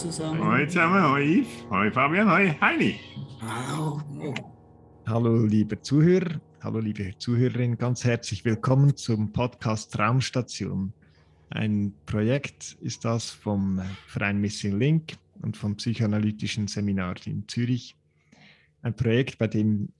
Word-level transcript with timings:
Hallo 0.00 0.12
zusammen. 0.12 0.42
Hoi 0.42 0.66
zusammen, 0.66 1.10
hoi 1.10 1.40
Yves, 1.40 1.66
hoi 1.68 1.90
Fabian, 1.90 2.30
hoi 2.30 2.56
Heini. 2.58 2.98
Hallo. 3.42 4.00
Hallo 5.06 5.44
liebe 5.44 5.82
Zuhörer, 5.82 6.40
hallo 6.62 6.78
liebe 6.78 7.18
Zuhörerinnen, 7.18 7.76
ganz 7.76 8.02
herzlich 8.04 8.42
willkommen 8.46 8.96
zum 8.96 9.30
Podcast 9.30 9.92
Traumstation. 9.92 10.94
Ein 11.50 11.92
Projekt 12.06 12.78
ist 12.80 13.04
das 13.04 13.30
vom 13.30 13.82
Verein 14.06 14.40
Missing 14.40 14.78
Link 14.78 15.18
und 15.42 15.58
vom 15.58 15.76
Psychoanalytischen 15.76 16.66
Seminar 16.66 17.16
in 17.26 17.46
Zürich. 17.46 17.94
Ein 18.80 18.96
Projekt, 18.96 19.36
bei 19.36 19.48
dem 19.48 19.92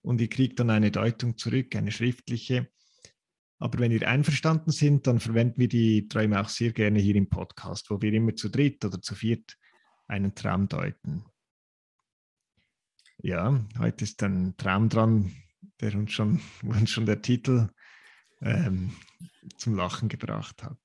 und 0.01 0.21
ihr 0.21 0.29
kriegt 0.29 0.59
dann 0.59 0.69
eine 0.69 0.91
Deutung 0.91 1.37
zurück, 1.37 1.75
eine 1.75 1.91
schriftliche. 1.91 2.69
Aber 3.59 3.79
wenn 3.79 3.91
ihr 3.91 4.07
einverstanden 4.07 4.71
sind, 4.71 5.07
dann 5.07 5.19
verwenden 5.19 5.59
wir 5.59 5.67
die 5.67 6.07
Träume 6.07 6.39
auch 6.39 6.49
sehr 6.49 6.71
gerne 6.71 6.99
hier 6.99 7.15
im 7.15 7.29
Podcast, 7.29 7.89
wo 7.89 8.01
wir 8.01 8.13
immer 8.13 8.35
zu 8.35 8.49
dritt 8.49 8.85
oder 8.85 9.01
zu 9.01 9.15
viert 9.15 9.57
einen 10.07 10.35
Traum 10.35 10.67
deuten. 10.67 11.25
Ja, 13.17 13.65
heute 13.79 14.03
ist 14.03 14.21
ein 14.21 14.55
Traum 14.57 14.89
dran, 14.89 15.33
der 15.81 15.95
uns 15.95 16.11
schon, 16.11 16.39
uns 16.63 16.91
schon 16.91 17.07
der 17.07 17.21
Titel 17.21 17.69
ähm, 18.41 18.93
zum 19.57 19.75
Lachen 19.75 20.07
gebracht 20.07 20.63
hat. 20.63 20.77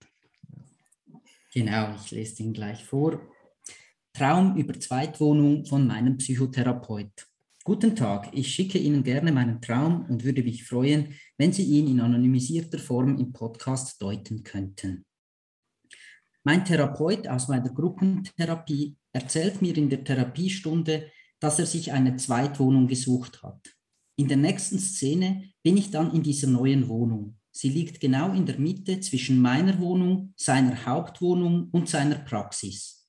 Genau, 1.53 1.95
ich 1.95 2.11
lese 2.11 2.37
den 2.37 2.55
gleich 2.55 2.85
vor. 2.85 3.21
Traum 4.15 4.57
über 4.59 4.79
Zweitwohnung 4.79 5.65
von 5.65 5.87
meinem 5.87 6.19
Psychotherapeut. 6.19 7.27
Guten 7.65 7.97
Tag, 7.97 8.29
ich 8.33 8.55
schicke 8.55 8.77
Ihnen 8.77 9.03
gerne 9.03 9.33
meinen 9.33 9.63
Traum 9.63 10.05
und 10.07 10.23
würde 10.23 10.43
mich 10.43 10.65
freuen, 10.65 11.15
wenn 11.39 11.55
Sie 11.55 11.63
ihn 11.63 11.89
in 11.89 11.99
anonymisierter 11.99 12.79
Form 12.79 13.17
im 13.17 13.33
Podcast 13.33 14.03
deuten 14.03 14.43
könnten. 14.43 15.07
Mein 16.45 16.63
Therapeut 16.63 17.27
aus 17.27 17.49
meiner 17.49 17.71
Gruppentherapie 17.71 18.97
erzählt 19.15 19.63
mir 19.63 19.75
in 19.79 19.89
der 19.89 20.05
Therapiestunde, 20.05 21.11
dass 21.41 21.59
er 21.59 21.67
sich 21.67 21.93
eine 21.93 22.17
Zweitwohnung 22.17 22.89
gesucht 22.89 23.43
hat. 23.43 23.75
In 24.17 24.29
der 24.29 24.37
nächsten 24.37 24.79
Szene 24.79 25.53
bin 25.63 25.79
ich 25.79 25.91
dann 25.91 26.13
in 26.13 26.23
dieser 26.23 26.49
neuen 26.49 26.87
Wohnung. 26.89 27.39
Sie 27.51 27.71
liegt 27.71 27.99
genau 27.99 28.35
in 28.35 28.45
der 28.45 28.59
Mitte 28.59 29.01
zwischen 29.01 29.41
meiner 29.41 29.79
Wohnung, 29.79 30.35
seiner 30.37 30.85
Hauptwohnung 30.85 31.71
und 31.71 31.89
seiner 31.89 32.17
Praxis. 32.17 33.02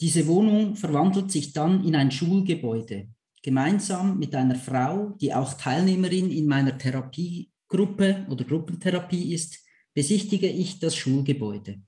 Diese 0.00 0.26
Wohnung 0.26 0.74
verwandelt 0.76 1.30
sich 1.30 1.52
dann 1.52 1.84
in 1.84 1.94
ein 1.94 2.10
Schulgebäude. 2.10 3.08
Gemeinsam 3.42 4.18
mit 4.18 4.34
einer 4.34 4.56
Frau, 4.56 5.10
die 5.20 5.32
auch 5.32 5.54
Teilnehmerin 5.54 6.30
in 6.30 6.46
meiner 6.46 6.76
Therapiegruppe 6.76 8.26
oder 8.28 8.44
Gruppentherapie 8.44 9.34
ist, 9.34 9.58
besichtige 9.92 10.48
ich 10.48 10.78
das 10.78 10.96
Schulgebäude. 10.96 11.80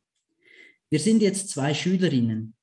Wir 0.88 1.00
sind 1.00 1.20
jetzt 1.22 1.48
zwei 1.48 1.75
Schülerinnen. 1.75 2.54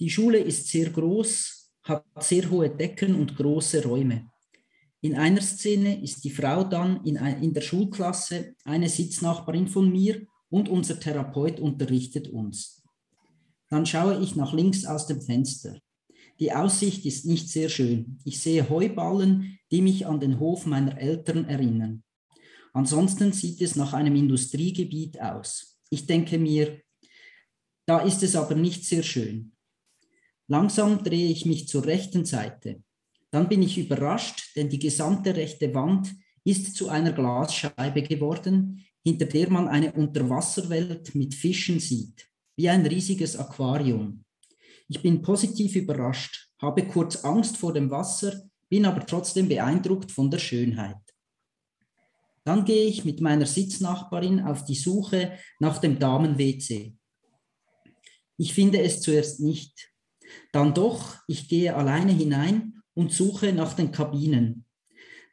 Die 0.00 0.10
Schule 0.10 0.38
ist 0.38 0.68
sehr 0.68 0.90
groß, 0.90 1.72
hat 1.84 2.04
sehr 2.18 2.50
hohe 2.50 2.70
Decken 2.70 3.14
und 3.14 3.36
große 3.36 3.84
Räume. 3.84 4.30
In 5.00 5.14
einer 5.14 5.40
Szene 5.40 6.02
ist 6.02 6.24
die 6.24 6.30
Frau 6.30 6.64
dann 6.64 7.04
in, 7.04 7.16
in 7.16 7.54
der 7.54 7.60
Schulklasse 7.60 8.56
eine 8.64 8.88
Sitznachbarin 8.88 9.68
von 9.68 9.90
mir 9.90 10.26
und 10.50 10.68
unser 10.68 10.98
Therapeut 10.98 11.60
unterrichtet 11.60 12.28
uns. 12.28 12.77
Dann 13.70 13.84
schaue 13.84 14.20
ich 14.22 14.34
nach 14.34 14.52
links 14.52 14.84
aus 14.84 15.06
dem 15.06 15.20
Fenster. 15.20 15.78
Die 16.40 16.52
Aussicht 16.52 17.04
ist 17.04 17.26
nicht 17.26 17.48
sehr 17.48 17.68
schön. 17.68 18.18
Ich 18.24 18.40
sehe 18.40 18.68
Heuballen, 18.68 19.58
die 19.70 19.82
mich 19.82 20.06
an 20.06 20.20
den 20.20 20.38
Hof 20.38 20.66
meiner 20.66 20.98
Eltern 20.98 21.44
erinnern. 21.44 22.04
Ansonsten 22.72 23.32
sieht 23.32 23.60
es 23.60 23.76
nach 23.76 23.92
einem 23.92 24.14
Industriegebiet 24.14 25.20
aus. 25.20 25.78
Ich 25.90 26.06
denke 26.06 26.38
mir, 26.38 26.80
da 27.86 28.00
ist 28.00 28.22
es 28.22 28.36
aber 28.36 28.54
nicht 28.54 28.84
sehr 28.84 29.02
schön. 29.02 29.52
Langsam 30.46 31.02
drehe 31.02 31.30
ich 31.30 31.44
mich 31.44 31.68
zur 31.68 31.84
rechten 31.84 32.24
Seite. 32.24 32.82
Dann 33.30 33.48
bin 33.48 33.62
ich 33.62 33.76
überrascht, 33.76 34.56
denn 34.56 34.70
die 34.70 34.78
gesamte 34.78 35.34
rechte 35.34 35.74
Wand 35.74 36.14
ist 36.44 36.76
zu 36.76 36.88
einer 36.88 37.12
Glasscheibe 37.12 38.02
geworden, 38.02 38.84
hinter 39.04 39.26
der 39.26 39.50
man 39.50 39.68
eine 39.68 39.92
Unterwasserwelt 39.92 41.14
mit 41.14 41.34
Fischen 41.34 41.80
sieht 41.80 42.27
wie 42.58 42.68
ein 42.68 42.84
riesiges 42.84 43.36
Aquarium. 43.36 44.24
Ich 44.88 45.00
bin 45.00 45.22
positiv 45.22 45.76
überrascht, 45.76 46.50
habe 46.60 46.84
kurz 46.88 47.24
Angst 47.24 47.56
vor 47.56 47.72
dem 47.72 47.88
Wasser, 47.88 48.42
bin 48.68 48.84
aber 48.84 49.06
trotzdem 49.06 49.48
beeindruckt 49.48 50.10
von 50.10 50.28
der 50.28 50.40
Schönheit. 50.40 50.96
Dann 52.44 52.64
gehe 52.64 52.86
ich 52.86 53.04
mit 53.04 53.20
meiner 53.20 53.46
Sitznachbarin 53.46 54.40
auf 54.40 54.64
die 54.64 54.74
Suche 54.74 55.38
nach 55.60 55.78
dem 55.78 56.00
Damen-WC. 56.00 56.96
Ich 58.38 58.54
finde 58.54 58.82
es 58.82 59.02
zuerst 59.02 59.38
nicht. 59.38 59.92
Dann 60.50 60.74
doch, 60.74 61.16
ich 61.28 61.48
gehe 61.48 61.76
alleine 61.76 62.12
hinein 62.12 62.82
und 62.94 63.12
suche 63.12 63.52
nach 63.52 63.74
den 63.74 63.92
Kabinen. 63.92 64.64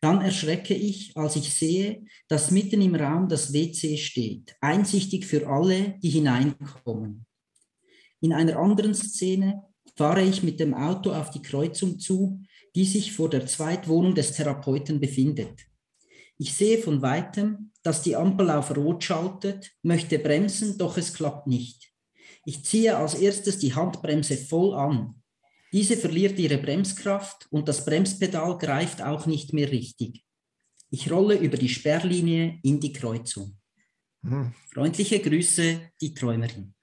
Dann 0.02 0.22
erschrecke 0.22 0.74
ich, 0.74 1.16
als 1.16 1.36
ich 1.36 1.54
sehe, 1.54 2.04
dass 2.28 2.52
mitten 2.52 2.82
im 2.82 2.96
Raum 2.96 3.28
das 3.28 3.54
WC 3.54 3.98
steht, 3.98 4.56
einsichtig 4.62 5.26
für 5.26 5.48
alle, 5.48 5.98
die 6.02 6.10
hineinkommen. 6.10 7.26
In 8.22 8.34
einer 8.34 8.58
anderen 8.58 8.94
Szene 8.94 9.64
fahre 9.96 10.24
ich 10.24 10.44
mit 10.44 10.60
dem 10.60 10.74
Auto 10.74 11.12
auf 11.12 11.32
die 11.32 11.42
Kreuzung 11.42 12.00
zu, 12.00 12.42
die 12.76 12.86
sich 12.86 13.14
vor 13.14 13.30
der 13.30 13.46
Zweitwohnung 13.48 14.16
des 14.16 14.34
Therapeuten 14.34 15.00
befindet. 15.00 15.66
Ich 16.38 16.54
sehe 16.54 16.80
von 16.80 17.02
weitem, 17.02 17.72
dass 17.82 18.02
die 18.02 18.16
Ampel 18.16 18.50
auf 18.50 18.76
Rot 18.76 19.04
schaltet, 19.04 19.72
möchte 19.84 20.20
bremsen, 20.20 20.78
doch 20.78 20.98
es 20.98 21.14
klappt 21.14 21.48
nicht. 21.48 21.94
Ich 22.46 22.66
ziehe 22.66 22.98
als 22.98 23.16
erstes 23.16 23.58
die 23.60 23.74
Handbremse 23.74 24.38
voll 24.38 24.74
an. 24.74 25.22
Diese 25.72 25.98
verliert 25.98 26.40
ihre 26.40 26.58
Bremskraft 26.58 27.48
und 27.52 27.68
das 27.68 27.86
Bremspedal 27.86 28.58
greift 28.58 29.02
auch 29.02 29.26
nicht 29.26 29.54
mehr 29.54 29.72
richtig. 29.72 30.24
Ich 30.90 31.12
rolle 31.12 31.36
über 31.36 31.58
die 31.58 31.70
Sperrlinie 31.70 32.60
in 32.64 32.80
die 32.80 32.94
Kreuzung. 32.94 33.58
Mhm. 34.22 34.54
Freundliche 34.74 35.20
Grüße, 35.20 35.92
die 36.02 36.14
Träumerin. 36.14 36.76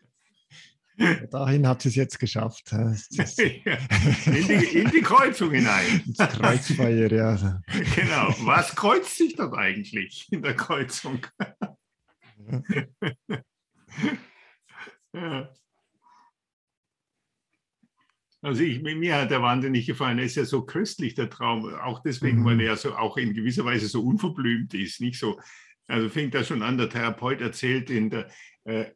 Dahin 1.31 1.66
hat 1.66 1.82
sie 1.82 1.88
es 1.88 1.94
jetzt 1.97 2.19
geschafft. 2.19 2.71
in, 2.72 2.97
die, 3.06 4.78
in, 4.78 4.91
die, 4.91 5.00
Kreuzung 5.00 5.50
hinein. 5.53 6.03
Ins 6.06 6.19
Kreuzfeuer, 6.19 7.10
ja. 7.10 7.60
Genau. 7.97 8.34
Was 8.41 8.76
kreuzt 8.76 9.16
sich 9.16 9.34
dort 9.34 9.54
eigentlich 9.54 10.28
in 10.31 10.42
der 10.42 10.54
Kreuzung? 10.54 11.26
ja. 15.15 15.54
Also 18.42 18.65
ich, 18.65 18.83
mir 18.83 19.16
hat 19.16 19.30
der 19.30 19.41
wahnsinnig 19.41 19.86
gefallen. 19.86 20.18
Er 20.18 20.24
ist 20.24 20.34
ja 20.34 20.44
so 20.44 20.62
köstlich, 20.62 21.15
der 21.15 21.30
Traum. 21.30 21.72
Auch 21.74 22.03
deswegen, 22.03 22.41
mhm. 22.41 22.44
weil 22.44 22.60
er 22.60 22.66
ja 22.66 22.77
so 22.77 22.94
auch 22.94 23.16
in 23.16 23.34
gewisser 23.34 23.65
Weise 23.65 23.86
so 23.86 24.03
unverblümt 24.03 24.74
ist. 24.74 25.00
Nicht 25.00 25.18
so, 25.18 25.39
also 25.86 26.09
fängt 26.09 26.34
da 26.34 26.42
schon 26.42 26.62
an, 26.62 26.77
der 26.77 26.89
Therapeut 26.89 27.41
erzählt 27.41 27.89
in 27.89 28.10
der, 28.10 28.28
äh, 28.65 28.86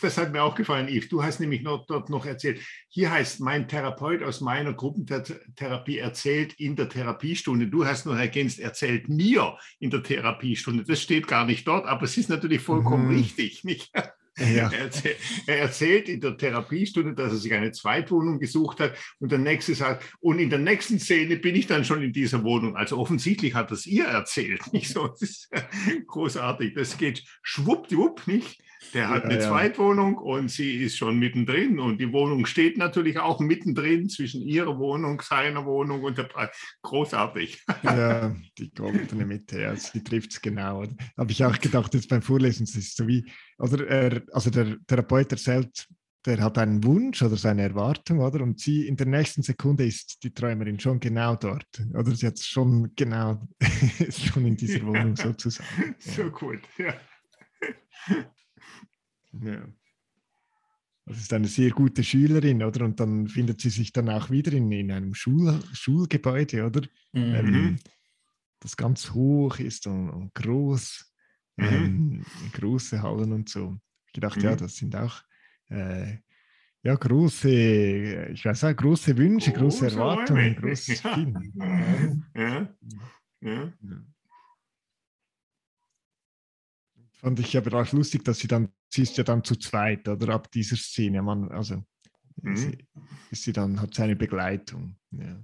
das 0.00 0.16
hat 0.16 0.32
mir 0.32 0.42
auch 0.42 0.54
gefallen, 0.54 0.88
Yves. 0.88 1.08
Du 1.08 1.22
hast 1.22 1.38
nämlich 1.38 1.62
noch, 1.62 1.86
dort 1.86 2.08
noch 2.08 2.24
erzählt, 2.24 2.60
hier 2.88 3.10
heißt 3.10 3.40
mein 3.40 3.68
Therapeut 3.68 4.22
aus 4.22 4.40
meiner 4.40 4.72
Gruppentherapie 4.72 5.98
erzählt 5.98 6.54
in 6.54 6.76
der 6.76 6.88
Therapiestunde. 6.88 7.68
Du 7.68 7.84
hast 7.84 8.06
noch 8.06 8.16
ergänzt, 8.16 8.58
erzählt 8.58 9.08
mir 9.08 9.58
in 9.80 9.90
der 9.90 10.02
Therapiestunde. 10.02 10.84
Das 10.84 11.02
steht 11.02 11.26
gar 11.26 11.44
nicht 11.44 11.66
dort, 11.66 11.86
aber 11.86 12.04
es 12.04 12.16
ist 12.16 12.30
natürlich 12.30 12.60
vollkommen 12.60 13.08
mhm. 13.08 13.16
richtig. 13.16 13.64
Nicht? 13.64 13.92
Ja. 14.38 14.70
Er, 14.76 14.80
erzählt, 14.80 15.16
er, 15.46 15.58
erzählt, 15.58 16.08
in 16.08 16.20
der 16.20 16.36
Therapiestunde, 16.36 17.14
dass 17.14 17.32
er 17.32 17.38
sich 17.38 17.54
eine 17.54 17.72
Zweitwohnung 17.72 18.38
gesucht 18.38 18.80
hat 18.80 18.94
und 19.18 19.32
der 19.32 19.38
nächste 19.38 19.74
sagt, 19.74 20.04
und 20.20 20.38
in 20.38 20.50
der 20.50 20.58
nächsten 20.58 20.98
Szene 20.98 21.36
bin 21.36 21.54
ich 21.54 21.66
dann 21.66 21.84
schon 21.84 22.02
in 22.02 22.12
dieser 22.12 22.44
Wohnung. 22.44 22.76
Also 22.76 22.98
offensichtlich 22.98 23.54
hat 23.54 23.70
das 23.70 23.86
ihr 23.86 24.04
erzählt. 24.04 24.72
Nicht 24.72 24.90
so, 24.90 25.06
das 25.08 25.22
ist 25.22 25.50
großartig. 26.06 26.74
Das 26.74 26.98
geht 26.98 27.24
schwuppdiwupp, 27.42 28.26
nicht? 28.26 28.60
Der 28.94 29.08
hat 29.08 29.24
Ja, 29.24 29.30
eine 29.30 29.40
ja. 29.40 29.48
Zweitwohnung 29.48 30.16
und 30.18 30.50
sie 30.50 30.82
ist 30.82 30.96
schon 30.96 31.18
mittendrin. 31.18 31.78
Und 31.78 31.98
die 31.98 32.12
Wohnung 32.12 32.46
steht 32.46 32.78
natürlich 32.78 33.18
auch 33.18 33.40
mittendrin 33.40 34.08
zwischen 34.08 34.42
ihrer 34.42 34.78
Wohnung, 34.78 35.20
seiner 35.20 35.64
Wohnung 35.64 36.02
und 36.02 36.18
der 36.18 36.24
Pre 36.24 36.50
Großartig. 36.82 37.64
Ja, 37.82 38.34
die 38.58 38.70
goldene 38.72 39.26
Mitte, 39.26 39.60
ja, 39.60 39.76
sie 39.76 40.02
trifft 40.02 40.32
es 40.32 40.40
genau. 40.40 40.84
Habe 41.16 41.32
ich 41.32 41.44
auch 41.44 41.58
gedacht, 41.58 41.94
jetzt 41.94 42.08
beim 42.08 42.22
Vorlesen, 42.22 42.64
es 42.64 42.76
ist 42.76 42.96
so 42.96 43.06
wie, 43.06 43.24
oder 43.58 43.86
er, 43.86 44.22
also 44.32 44.50
der 44.50 44.76
Therapeut 44.86 45.32
erzählt, 45.32 45.86
der 46.26 46.40
hat 46.40 46.58
einen 46.58 46.82
Wunsch 46.82 47.22
oder 47.22 47.36
seine 47.36 47.62
Erwartung, 47.62 48.18
oder? 48.18 48.42
Und 48.42 48.58
sie 48.60 48.86
in 48.88 48.96
der 48.96 49.06
nächsten 49.06 49.42
Sekunde 49.42 49.86
ist 49.86 50.22
die 50.24 50.34
Träumerin 50.34 50.80
schon 50.80 50.98
genau 50.98 51.36
dort. 51.36 51.66
Oder 51.94 52.14
sie 52.16 52.26
hat 52.26 52.38
schon 52.40 52.92
genau, 52.96 53.46
schon 54.10 54.44
in 54.46 54.56
dieser 54.56 54.78
Ja. 54.78 54.86
Wohnung 54.86 55.16
sozusagen. 55.16 55.94
So 55.98 56.28
gut. 56.30 56.60
Ja. 56.78 56.94
Ja. 59.32 59.66
Das 61.06 61.18
ist 61.18 61.32
eine 61.32 61.46
sehr 61.46 61.70
gute 61.70 62.02
Schülerin, 62.02 62.62
oder? 62.62 62.84
Und 62.84 62.98
dann 62.98 63.28
findet 63.28 63.60
sie 63.60 63.70
sich 63.70 63.92
dann 63.92 64.08
auch 64.08 64.30
wieder 64.30 64.52
in, 64.52 64.72
in 64.72 64.90
einem 64.90 65.14
Schul, 65.14 65.62
Schulgebäude, 65.72 66.66
oder? 66.66 66.82
Mhm. 67.12 67.34
ähm, 67.34 67.76
das 68.60 68.76
ganz 68.76 69.12
hoch 69.12 69.58
ist 69.58 69.86
und, 69.86 70.10
und 70.10 70.34
groß, 70.34 71.12
Mhm. 71.58 71.68
ähm, 71.68 72.24
große 72.52 73.00
Hallen 73.02 73.32
und 73.32 73.48
so. 73.48 73.78
Ich 74.08 74.12
gedacht, 74.14 74.42
ja, 74.42 74.52
Mhm. 74.52 74.56
das 74.56 74.76
sind 74.76 74.96
auch 74.96 75.22
äh, 75.70 76.18
ja, 76.82 76.94
große, 76.94 78.26
ich 78.32 78.44
weiß 78.44 78.64
auch, 78.64 78.76
große 78.76 79.16
Wünsche, 79.16 79.52
große 79.52 79.86
Große 79.86 79.98
Erwartungen, 79.98 80.54
großes 80.56 81.02
Ja. 81.04 81.14
Kind. 81.14 81.36
Ja. 82.34 82.76
Ja. 83.42 83.72
Fand 87.16 87.40
ich 87.40 87.56
aber 87.56 87.80
auch 87.80 87.92
lustig, 87.92 88.24
dass 88.24 88.38
sie 88.38 88.48
dann, 88.48 88.68
sie 88.88 89.02
ist 89.02 89.16
ja 89.16 89.24
dann 89.24 89.42
zu 89.42 89.56
zweit, 89.56 90.06
oder 90.08 90.34
ab 90.34 90.50
dieser 90.50 90.76
Szene, 90.76 91.22
man, 91.22 91.50
also 91.50 91.84
Mhm. 92.42 92.56
sie, 92.56 92.78
ist 93.30 93.42
sie 93.44 93.52
dann, 93.52 93.80
hat 93.80 93.94
seine 93.94 94.14
Begleitung. 94.14 94.96
Ja. 95.10 95.42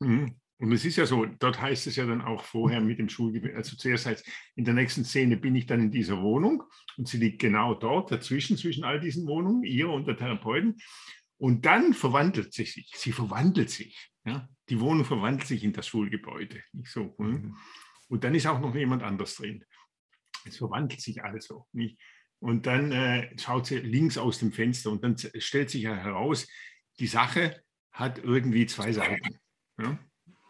Mhm. 0.00 0.36
Und 0.58 0.70
es 0.72 0.84
ist 0.84 0.94
ja 0.94 1.06
so, 1.06 1.26
dort 1.26 1.60
heißt 1.60 1.88
es 1.88 1.96
ja 1.96 2.06
dann 2.06 2.22
auch 2.22 2.44
vorher 2.44 2.80
mit 2.80 3.00
dem 3.00 3.08
Schulgebiet, 3.08 3.54
also 3.56 3.74
zuerst 3.74 4.06
heißt 4.06 4.24
in 4.54 4.64
der 4.64 4.74
nächsten 4.74 5.04
Szene 5.04 5.36
bin 5.36 5.56
ich 5.56 5.66
dann 5.66 5.80
in 5.80 5.90
dieser 5.90 6.22
Wohnung 6.22 6.62
und 6.96 7.08
sie 7.08 7.16
liegt 7.18 7.40
genau 7.40 7.74
dort 7.74 8.12
dazwischen, 8.12 8.56
zwischen 8.56 8.84
all 8.84 9.00
diesen 9.00 9.26
Wohnungen, 9.26 9.64
ihr 9.64 9.88
und 9.88 10.06
der 10.06 10.16
Therapeuten. 10.16 10.76
Und 11.36 11.66
dann 11.66 11.94
verwandelt 11.94 12.52
sie 12.52 12.64
sich, 12.64 12.92
sie 12.94 13.10
verwandelt 13.10 13.70
sich. 13.70 14.12
Ja? 14.24 14.48
Die 14.68 14.78
Wohnung 14.78 15.04
verwandelt 15.04 15.48
sich 15.48 15.64
in 15.64 15.72
das 15.72 15.88
Schulgebäude. 15.88 16.62
Nicht 16.72 16.92
so. 16.92 17.12
hm? 17.18 17.26
Mhm. 17.26 17.56
Und 18.12 18.24
dann 18.24 18.34
ist 18.34 18.46
auch 18.46 18.60
noch 18.60 18.74
jemand 18.74 19.02
anders 19.02 19.36
drin. 19.36 19.64
Es 20.44 20.58
verwandelt 20.58 21.00
sich 21.00 21.24
also. 21.24 21.66
Nicht? 21.72 21.98
Und 22.40 22.66
dann 22.66 22.92
äh, 22.92 23.34
schaut 23.38 23.64
sie 23.64 23.78
links 23.78 24.18
aus 24.18 24.38
dem 24.38 24.52
Fenster 24.52 24.90
und 24.90 25.02
dann 25.02 25.16
stellt 25.16 25.70
sich 25.70 25.84
ja 25.84 25.94
heraus, 25.94 26.46
die 26.98 27.06
Sache 27.06 27.62
hat 27.90 28.18
irgendwie 28.18 28.66
zwei 28.66 28.92
Seiten. 28.92 29.38
Ja? 29.80 29.98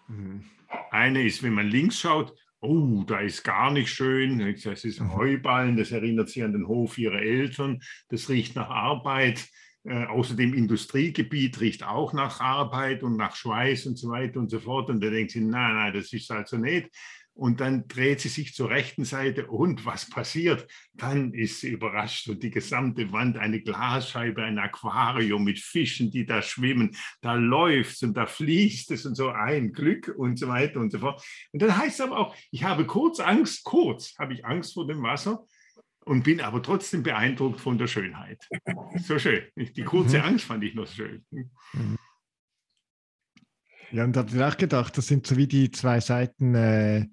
Mhm. 0.08 0.44
Eine 0.90 1.22
ist, 1.24 1.44
wenn 1.44 1.54
man 1.54 1.68
links 1.68 2.00
schaut, 2.00 2.36
oh, 2.60 3.04
da 3.06 3.20
ist 3.20 3.44
gar 3.44 3.70
nicht 3.70 3.90
schön, 3.90 4.40
das 4.40 4.84
ist 4.84 5.00
ein 5.00 5.14
Heuballen, 5.14 5.76
das 5.76 5.92
erinnert 5.92 6.30
sich 6.30 6.42
an 6.42 6.54
den 6.54 6.66
Hof 6.66 6.98
ihrer 6.98 7.22
Eltern, 7.22 7.80
das 8.08 8.28
riecht 8.28 8.56
nach 8.56 8.70
Arbeit. 8.70 9.48
Äh, 9.84 10.06
außerdem 10.06 10.54
Industriegebiet 10.54 11.60
riecht 11.60 11.82
auch 11.82 12.12
nach 12.12 12.40
Arbeit 12.40 13.02
und 13.02 13.16
nach 13.16 13.36
Schweiß 13.36 13.86
und 13.86 13.98
so 13.98 14.10
weiter 14.10 14.40
und 14.40 14.48
so 14.48 14.58
fort. 14.58 14.90
Und 14.90 15.00
da 15.00 15.10
denkt 15.10 15.32
sie, 15.32 15.40
nein, 15.40 15.74
nein, 15.74 15.92
das 15.92 16.12
ist 16.12 16.30
also 16.30 16.56
nicht. 16.56 16.88
Und 17.34 17.60
dann 17.60 17.88
dreht 17.88 18.20
sie 18.20 18.28
sich 18.28 18.54
zur 18.54 18.68
rechten 18.68 19.04
Seite 19.04 19.46
und 19.46 19.86
was 19.86 20.08
passiert? 20.08 20.66
Dann 20.92 21.32
ist 21.32 21.60
sie 21.60 21.70
überrascht 21.70 22.28
und 22.28 22.42
die 22.42 22.50
gesamte 22.50 23.10
Wand 23.10 23.38
eine 23.38 23.62
Glasscheibe, 23.62 24.44
ein 24.44 24.58
Aquarium 24.58 25.42
mit 25.42 25.58
Fischen, 25.58 26.10
die 26.10 26.26
da 26.26 26.42
schwimmen. 26.42 26.94
Da 27.22 27.34
läuft 27.34 27.92
es 27.92 28.02
und 28.02 28.14
da 28.14 28.26
fließt 28.26 28.90
es 28.90 29.06
und 29.06 29.14
so 29.14 29.30
ein 29.30 29.72
Glück 29.72 30.14
und 30.16 30.38
so 30.38 30.48
weiter 30.48 30.78
und 30.80 30.92
so 30.92 30.98
fort. 30.98 31.24
Und 31.52 31.62
dann 31.62 31.76
heißt 31.76 32.00
es 32.00 32.06
aber 32.06 32.18
auch, 32.18 32.36
ich 32.50 32.64
habe 32.64 32.86
kurz 32.86 33.18
Angst, 33.18 33.64
kurz 33.64 34.14
habe 34.18 34.34
ich 34.34 34.44
Angst 34.44 34.74
vor 34.74 34.86
dem 34.86 35.02
Wasser 35.02 35.46
und 36.04 36.24
bin 36.24 36.40
aber 36.40 36.62
trotzdem 36.62 37.02
beeindruckt 37.02 37.60
von 37.60 37.78
der 37.78 37.86
Schönheit. 37.86 38.46
So 39.06 39.18
schön. 39.18 39.42
Die 39.56 39.84
kurze 39.84 40.18
Mhm. 40.18 40.24
Angst 40.24 40.44
fand 40.44 40.64
ich 40.64 40.74
noch 40.74 40.86
schön. 40.86 41.24
Ja, 43.90 44.04
und 44.04 44.16
habt 44.16 44.32
ihr 44.32 44.46
auch 44.46 44.56
gedacht, 44.56 44.96
das 44.96 45.06
sind 45.06 45.26
so 45.26 45.36
wie 45.36 45.46
die 45.46 45.70
zwei 45.70 46.00
Seiten 46.00 46.54
äh, 46.54 47.06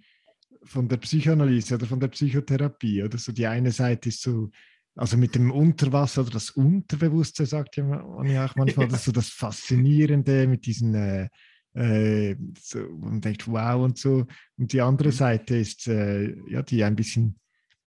von 0.70 0.88
der 0.88 0.98
Psychoanalyse 0.98 1.76
oder 1.76 1.86
von 1.86 2.00
der 2.00 2.10
Psychotherapie, 2.10 3.04
oder 3.04 3.18
so 3.18 3.32
die 3.32 3.48
eine 3.48 3.72
Seite 3.72 4.10
ist 4.10 4.22
so, 4.22 4.50
also 4.96 5.18
mit 5.18 5.36
dem 5.36 5.52
Unterwasser 5.52 6.22
oder 6.22 6.32
das 6.32 6.52
Unterbewusste, 6.52 7.46
sagt 7.46 7.78
ja 7.78 7.84
man 7.84 8.28
ja 8.28 8.46
auch 8.46 8.56
manchmal, 8.56 8.88
das 8.88 9.00
ist 9.00 9.06
so 9.06 9.12
das 9.12 9.30
Faszinierende 9.30 10.48
mit 10.48 10.66
diesen, 10.66 10.94
äh, 10.96 11.30
äh, 11.74 12.36
so, 12.60 12.80
man 13.00 13.22
denkt, 13.22 13.48
wow 13.48 13.84
und 13.84 13.98
so. 13.98 14.26
Und 14.58 14.74
die 14.74 14.82
andere 14.82 15.12
Seite 15.12 15.58
ist, 15.58 15.88
äh, 15.88 16.36
ja, 16.50 16.62
die 16.62 16.84
ein 16.84 16.96
bisschen 16.96 17.40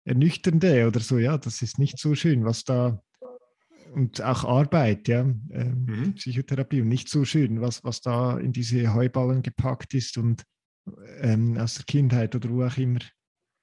ernüchternde 0.04 0.86
oder 0.86 1.00
so, 1.00 1.18
ja, 1.18 1.36
das 1.38 1.62
ist 1.62 1.78
nicht 1.78 1.98
so 1.98 2.14
schön, 2.14 2.44
was 2.44 2.64
da, 2.64 3.02
und 3.92 4.22
auch 4.22 4.44
Arbeit, 4.44 5.08
ja, 5.08 5.20
ähm, 5.20 5.86
Mhm. 5.86 6.14
Psychotherapie 6.14 6.80
und 6.80 6.88
nicht 6.88 7.08
so 7.08 7.24
schön, 7.24 7.60
was, 7.60 7.82
was 7.84 8.00
da 8.00 8.38
in 8.38 8.52
diese 8.52 8.94
Heuballen 8.94 9.42
gepackt 9.42 9.94
ist 9.94 10.16
und 10.16 10.44
ähm, 11.20 11.58
aus 11.58 11.74
der 11.74 11.84
Kindheit 11.84 12.34
oder 12.34 12.50
wo 12.50 12.64
auch 12.64 12.76
immer 12.76 13.00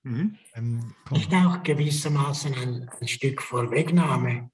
Mhm. 0.08 0.38
ähm. 0.56 0.96
Nicht 1.12 1.34
auch 1.34 1.64
gewissermaßen 1.64 2.54
ein, 2.54 2.90
ein 3.02 3.08
Stück 3.08 3.42
Vorwegnahme 3.42 4.52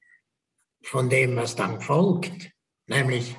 von 0.84 1.10
dem, 1.10 1.36
was 1.36 1.56
dann 1.56 1.80
folgt, 1.80 2.52
nämlich 2.88 3.36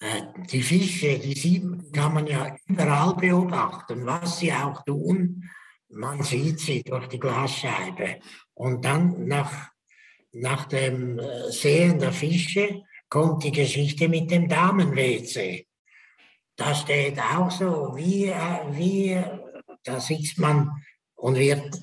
äh, 0.00 0.22
die 0.50 0.62
Fische, 0.62 1.18
die 1.18 1.34
sieht, 1.34 1.92
kann 1.92 2.14
man 2.14 2.26
ja 2.26 2.56
überall 2.66 3.14
beobachten, 3.14 4.06
was 4.06 4.38
sie 4.38 4.52
auch 4.52 4.82
tun. 4.84 5.48
Man 5.90 6.22
sieht 6.22 6.58
sie 6.58 6.82
durch 6.82 7.06
die 7.08 7.20
Glasscheibe. 7.20 8.20
Und 8.54 8.84
dann 8.84 9.26
nach, 9.26 9.70
nach 10.32 10.64
dem 10.64 11.18
äh, 11.18 11.50
Sehen 11.50 11.98
der 11.98 12.12
Fische 12.12 12.82
kommt 13.10 13.44
die 13.44 13.52
Geschichte 13.52 14.08
mit 14.08 14.30
dem 14.30 14.48
Damen-WC. 14.48 15.66
Da 16.64 16.76
steht 16.76 17.18
auch 17.18 17.50
so, 17.50 17.92
wie, 17.96 18.26
äh, 18.26 18.60
wie 18.70 19.20
da 19.82 19.98
sitzt 19.98 20.38
man 20.38 20.70
und 21.16 21.34
wird, 21.34 21.74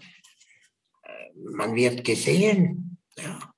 äh, 1.04 1.32
man 1.54 1.76
wird 1.76 2.06
gesehen, 2.06 2.98
ja, 3.18 3.54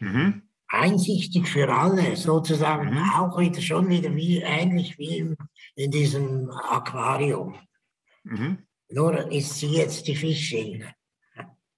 Mhm. 0.00 0.48
einsichtig 0.68 1.46
für 1.46 1.68
alle, 1.68 2.16
sozusagen 2.16 2.94
Mhm. 2.94 3.10
auch 3.16 3.38
wieder 3.38 3.60
schon 3.60 3.90
wieder 3.90 4.14
wie 4.16 4.38
ähnlich 4.38 4.96
wie 4.96 5.18
im, 5.18 5.36
in 5.74 5.90
diesem 5.90 6.50
Aquarium. 6.52 7.58
Mhm. 8.24 8.66
Nur 8.88 9.30
ist 9.30 9.56
sie 9.58 9.74
jetzt 9.74 10.06
die 10.06 10.16
Fischin. 10.16 10.86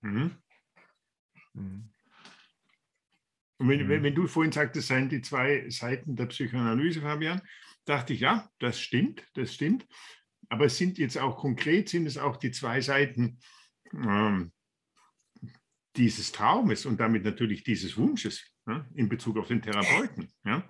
Mhm. 0.02 0.36
Mhm. 1.54 1.90
Und 3.58 3.68
wenn, 3.68 3.84
Mhm. 3.84 3.88
wenn, 3.88 4.02
wenn 4.04 4.14
du 4.14 4.28
vorhin 4.28 4.52
sagtest, 4.52 4.88
das 4.88 4.96
seien 4.96 5.08
die 5.08 5.20
zwei 5.20 5.68
Seiten 5.68 6.14
der 6.14 6.26
Psychoanalyse, 6.26 7.00
Fabian, 7.00 7.42
dachte 7.90 8.14
ich, 8.14 8.20
ja, 8.20 8.48
das 8.58 8.80
stimmt, 8.80 9.26
das 9.34 9.54
stimmt. 9.54 9.86
Aber 10.48 10.66
es 10.66 10.78
sind 10.78 10.98
jetzt 10.98 11.18
auch 11.18 11.36
konkret, 11.36 11.88
sind 11.88 12.06
es 12.06 12.18
auch 12.18 12.36
die 12.36 12.50
zwei 12.50 12.80
Seiten 12.80 13.38
ähm, 13.92 14.52
dieses 15.96 16.32
Traumes 16.32 16.86
und 16.86 16.98
damit 16.98 17.24
natürlich 17.24 17.62
dieses 17.62 17.96
Wunsches 17.96 18.44
ja, 18.66 18.86
in 18.94 19.08
Bezug 19.08 19.38
auf 19.38 19.48
den 19.48 19.62
Therapeuten. 19.62 20.32
Ja. 20.44 20.68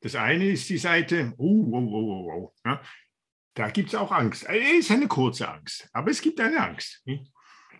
Das 0.00 0.14
eine 0.14 0.50
ist 0.50 0.68
die 0.68 0.78
Seite, 0.78 1.34
oh, 1.36 1.68
oh, 1.72 1.78
oh, 1.78 2.10
oh, 2.10 2.32
oh, 2.32 2.54
ja. 2.64 2.80
da 3.54 3.70
gibt 3.70 3.88
es 3.88 3.94
auch 3.94 4.12
Angst. 4.12 4.46
Es 4.48 4.80
ist 4.80 4.90
eine 4.90 5.08
kurze 5.08 5.48
Angst, 5.48 5.88
aber 5.92 6.10
es 6.10 6.20
gibt 6.20 6.40
eine 6.40 6.60
Angst. 6.60 7.02
nicht? 7.06 7.32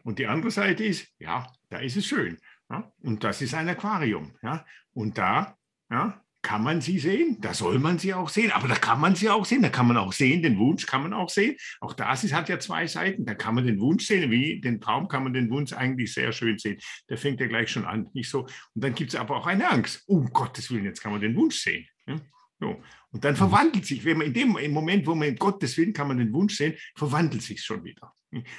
Und 0.03 0.19
die 0.19 0.27
andere 0.27 0.51
Seite 0.51 0.85
ist, 0.85 1.09
ja, 1.19 1.53
da 1.69 1.79
ist 1.79 1.97
es 1.97 2.07
schön. 2.07 2.39
Ja? 2.71 2.93
Und 2.99 3.25
das 3.25 3.43
ist 3.43 3.55
ein 3.55 3.69
Aquarium. 3.69 4.37
Ja? 4.43 4.65
Und 4.93 5.19
da 5.19 5.57
ja, 5.91 6.25
kann 6.47 6.63
man 6.63 6.81
sie 6.81 7.01
sehen, 7.01 7.39
da 7.41 7.53
soll 7.53 7.81
man 7.81 7.99
sie 7.99 8.15
auch 8.15 8.29
sehen, 8.29 8.53
aber 8.53 8.69
da 8.69 8.77
kann 8.77 9.01
man 9.01 9.17
sie 9.17 9.29
auch 9.29 9.45
sehen, 9.45 9.63
da 9.63 9.69
kann 9.69 9.89
man 9.89 9.97
auch 9.97 10.13
sehen, 10.13 10.43
den 10.43 10.61
Wunsch 10.61 10.87
kann 10.87 11.03
man 11.03 11.13
auch 11.13 11.29
sehen. 11.29 11.57
Auch 11.81 11.93
das 11.93 12.23
ist, 12.23 12.33
hat 12.33 12.49
ja 12.49 12.61
zwei 12.61 12.87
Seiten, 12.87 13.27
da 13.27 13.35
kann 13.35 13.57
man 13.57 13.67
den 13.67 13.81
Wunsch 13.81 14.07
sehen, 14.07 14.31
wie 14.31 14.61
den 14.61 14.81
Traum 14.81 15.09
kann 15.09 15.25
man 15.25 15.33
den 15.33 15.51
Wunsch 15.51 15.73
eigentlich 15.73 16.15
sehr 16.15 16.31
schön 16.31 16.57
sehen. 16.57 16.79
Der 17.09 17.19
fängt 17.19 17.41
ja 17.41 17.49
gleich 17.49 17.69
schon 17.69 17.85
an, 17.85 18.11
nicht 18.15 18.31
so. 18.31 18.43
Und 18.43 18.85
dann 18.85 18.95
gibt 18.95 19.13
es 19.13 19.19
aber 19.19 19.37
auch 19.37 19.49
eine 19.49 19.69
Angst. 19.69 20.05
Um 20.07 20.33
Gottes 20.33 20.71
Willen, 20.71 20.85
jetzt 20.85 21.03
kann 21.03 21.11
man 21.11 21.21
den 21.21 21.35
Wunsch 21.35 21.57
sehen. 21.57 21.85
Ja? 22.07 22.15
So. 22.61 22.81
Und 23.11 23.25
dann 23.25 23.35
verwandelt 23.35 23.85
sich, 23.85 24.05
wenn 24.05 24.19
man 24.19 24.29
in 24.29 24.33
dem 24.33 24.57
im 24.57 24.71
Moment, 24.71 25.05
wo 25.05 25.17
man 25.17 25.27
in 25.27 25.37
Gottes 25.37 25.77
Willen 25.77 25.93
kann 25.93 26.07
man 26.07 26.19
den 26.19 26.33
Wunsch 26.33 26.59
sehen, 26.59 26.75
verwandelt 26.95 27.43
sich 27.43 27.61
schon 27.61 27.83
wieder. 27.83 28.13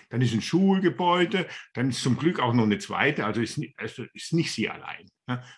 Dann 0.09 0.21
ist 0.21 0.33
ein 0.33 0.41
Schulgebäude, 0.41 1.47
dann 1.73 1.89
ist 1.89 2.01
zum 2.01 2.17
Glück 2.17 2.39
auch 2.39 2.53
noch 2.53 2.63
eine 2.63 2.77
zweite, 2.77 3.25
also 3.25 3.41
ist, 3.41 3.57
nicht- 3.57 3.77
also 3.79 4.05
ist 4.13 4.33
nicht 4.33 4.51
sie 4.51 4.69
allein. 4.69 5.05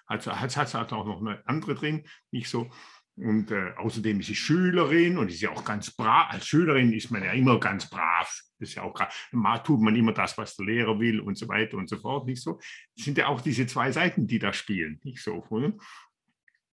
Also 0.05 0.31
hat 0.39 0.55
es 0.55 0.75
auch 0.75 1.05
noch 1.05 1.21
eine 1.21 1.45
andere 1.47 1.75
drin, 1.75 2.03
nicht 2.31 2.49
so. 2.49 2.69
Und 3.15 3.51
äh, 3.51 3.73
außerdem 3.75 4.21
ist 4.21 4.27
sie 4.27 4.35
Schülerin 4.35 5.17
und 5.17 5.29
ist 5.29 5.41
ja 5.41 5.49
auch 5.49 5.65
ganz 5.65 5.91
brav. 5.91 6.31
Als 6.31 6.47
Schülerin 6.47 6.93
ist 6.93 7.11
man 7.11 7.21
ja 7.21 7.33
immer 7.33 7.59
ganz 7.59 7.89
brav. 7.89 8.33
Das 8.59 8.69
ist 8.69 8.75
ja 8.75 8.83
auch 8.83 8.97
mal 9.31 9.57
tut 9.59 9.81
man 9.81 9.95
immer 9.95 10.13
das, 10.13 10.38
was 10.38 10.55
der 10.55 10.65
Lehrer 10.65 10.97
will 10.99 11.19
und 11.19 11.38
so 11.38 11.47
weiter 11.49 11.75
und 11.77 11.89
so 11.89 11.97
fort. 11.97 12.25
Nicht 12.27 12.41
so. 12.41 12.59
Es 12.97 13.03
sind 13.03 13.17
ja 13.17 13.27
auch 13.27 13.41
diese 13.41 13.67
zwei 13.67 13.91
Seiten, 13.91 14.25
die 14.25 14.39
da 14.39 14.53
spielen. 14.53 15.01
Nicht 15.03 15.21
so. 15.21 15.45
Oder? 15.49 15.73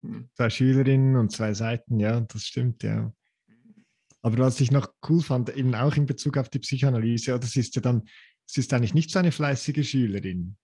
Hm. 0.03 0.31
Zwei 0.35 0.49
Schülerinnen 0.49 1.17
und 1.17 1.31
zwei 1.31 1.53
Seiten, 1.53 2.01
ja, 2.01 2.21
das 2.21 2.47
stimmt, 2.47 2.83
ja. 2.83 3.13
Aber 4.23 4.39
was 4.39 4.61
ich 4.61 4.71
noch 4.71 4.93
cool 5.09 5.23
fand, 5.23 5.55
eben 5.57 5.75
auch 5.75 5.97
in 5.97 6.07
Bezug 6.07 6.37
auf 6.37 6.49
die 6.49 6.59
Psychoanalyse, 6.59 7.39
das 7.39 7.57
ist 7.57 7.75
ja 7.75 7.83
dann, 7.83 8.03
es 8.47 8.57
ist 8.57 8.73
eigentlich 8.73 8.95
nicht 8.95 9.11
so 9.11 9.19
eine 9.19 9.33
fleißige 9.33 9.89
Schülerin, 9.89 10.57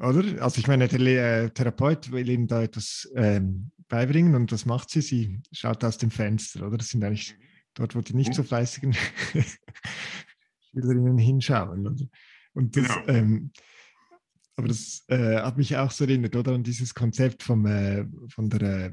oder? 0.00 0.42
Also 0.42 0.58
ich 0.58 0.68
meine, 0.68 0.88
der 0.88 1.00
äh, 1.00 1.50
Therapeut 1.50 2.10
will 2.12 2.28
ihnen 2.28 2.46
da 2.46 2.62
etwas 2.62 3.10
ähm, 3.14 3.72
beibringen 3.88 4.34
und 4.34 4.52
was 4.52 4.64
macht 4.64 4.90
sie? 4.90 5.02
Sie 5.02 5.40
schaut 5.52 5.84
aus 5.84 5.98
dem 5.98 6.10
Fenster, 6.10 6.66
oder? 6.66 6.78
Das 6.78 6.88
sind 6.88 7.04
eigentlich 7.04 7.36
dort, 7.74 7.94
wo 7.94 8.00
die 8.00 8.14
nicht 8.14 8.34
so 8.34 8.42
fleißigen 8.42 8.94
Schülerinnen 10.70 11.18
hinschauen. 11.18 11.86
Oder? 11.86 12.06
Und 12.54 12.76
das, 12.76 12.88
genau. 12.88 13.06
ähm, 13.08 13.50
aber 14.56 14.68
das 14.68 15.04
äh, 15.08 15.36
hat 15.40 15.56
mich 15.56 15.76
auch 15.76 15.90
so 15.90 16.04
erinnert, 16.04 16.36
oder? 16.36 16.52
An 16.52 16.62
dieses 16.62 16.94
Konzept 16.94 17.42
vom, 17.42 17.66
äh, 17.66 18.06
von 18.28 18.48
der 18.48 18.62
äh, 18.62 18.92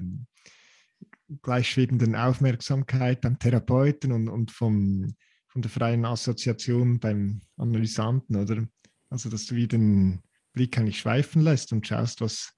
gleichschwebenden 1.41 2.15
Aufmerksamkeit 2.15 3.21
beim 3.21 3.39
Therapeuten 3.39 4.11
und, 4.11 4.29
und 4.29 4.51
vom, 4.51 5.15
von 5.47 5.61
der 5.61 5.71
freien 5.71 6.05
Assoziation 6.05 6.99
beim 6.99 7.41
Analysanten, 7.57 8.35
oder? 8.35 8.67
Also, 9.09 9.29
dass 9.29 9.45
du 9.45 9.55
wie 9.55 9.67
den 9.67 10.21
Blick 10.53 10.77
eigentlich 10.77 10.99
schweifen 10.99 11.41
lässt 11.41 11.71
und 11.71 11.87
schaust, 11.87 12.21
was, 12.21 12.53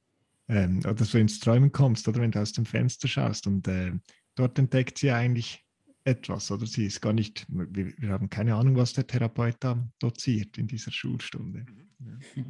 ähm, 0.47 0.79
oder 0.79 0.95
dass 0.95 1.11
du 1.11 1.19
ins 1.19 1.39
Träumen 1.39 1.71
kommst, 1.71 2.07
oder 2.07 2.21
wenn 2.21 2.31
du 2.31 2.41
aus 2.41 2.51
dem 2.53 2.65
Fenster 2.65 3.07
schaust. 3.07 3.47
Und 3.47 3.67
äh, 3.67 3.93
dort 4.35 4.59
entdeckt 4.59 4.97
sie 4.97 5.11
eigentlich 5.11 5.65
etwas, 6.03 6.51
oder 6.51 6.65
sie 6.65 6.85
ist 6.85 7.01
gar 7.01 7.13
nicht, 7.13 7.45
wir, 7.49 7.93
wir, 7.97 8.09
haben 8.09 8.29
keine 8.29 8.55
Ahnung, 8.55 8.75
was 8.75 8.93
der 8.93 9.07
Therapeut 9.07 9.57
da 9.59 9.87
doziert 9.99 10.57
in 10.57 10.67
dieser 10.67 10.91
Schulstunde. 10.91 11.65
Ja. 11.99 12.45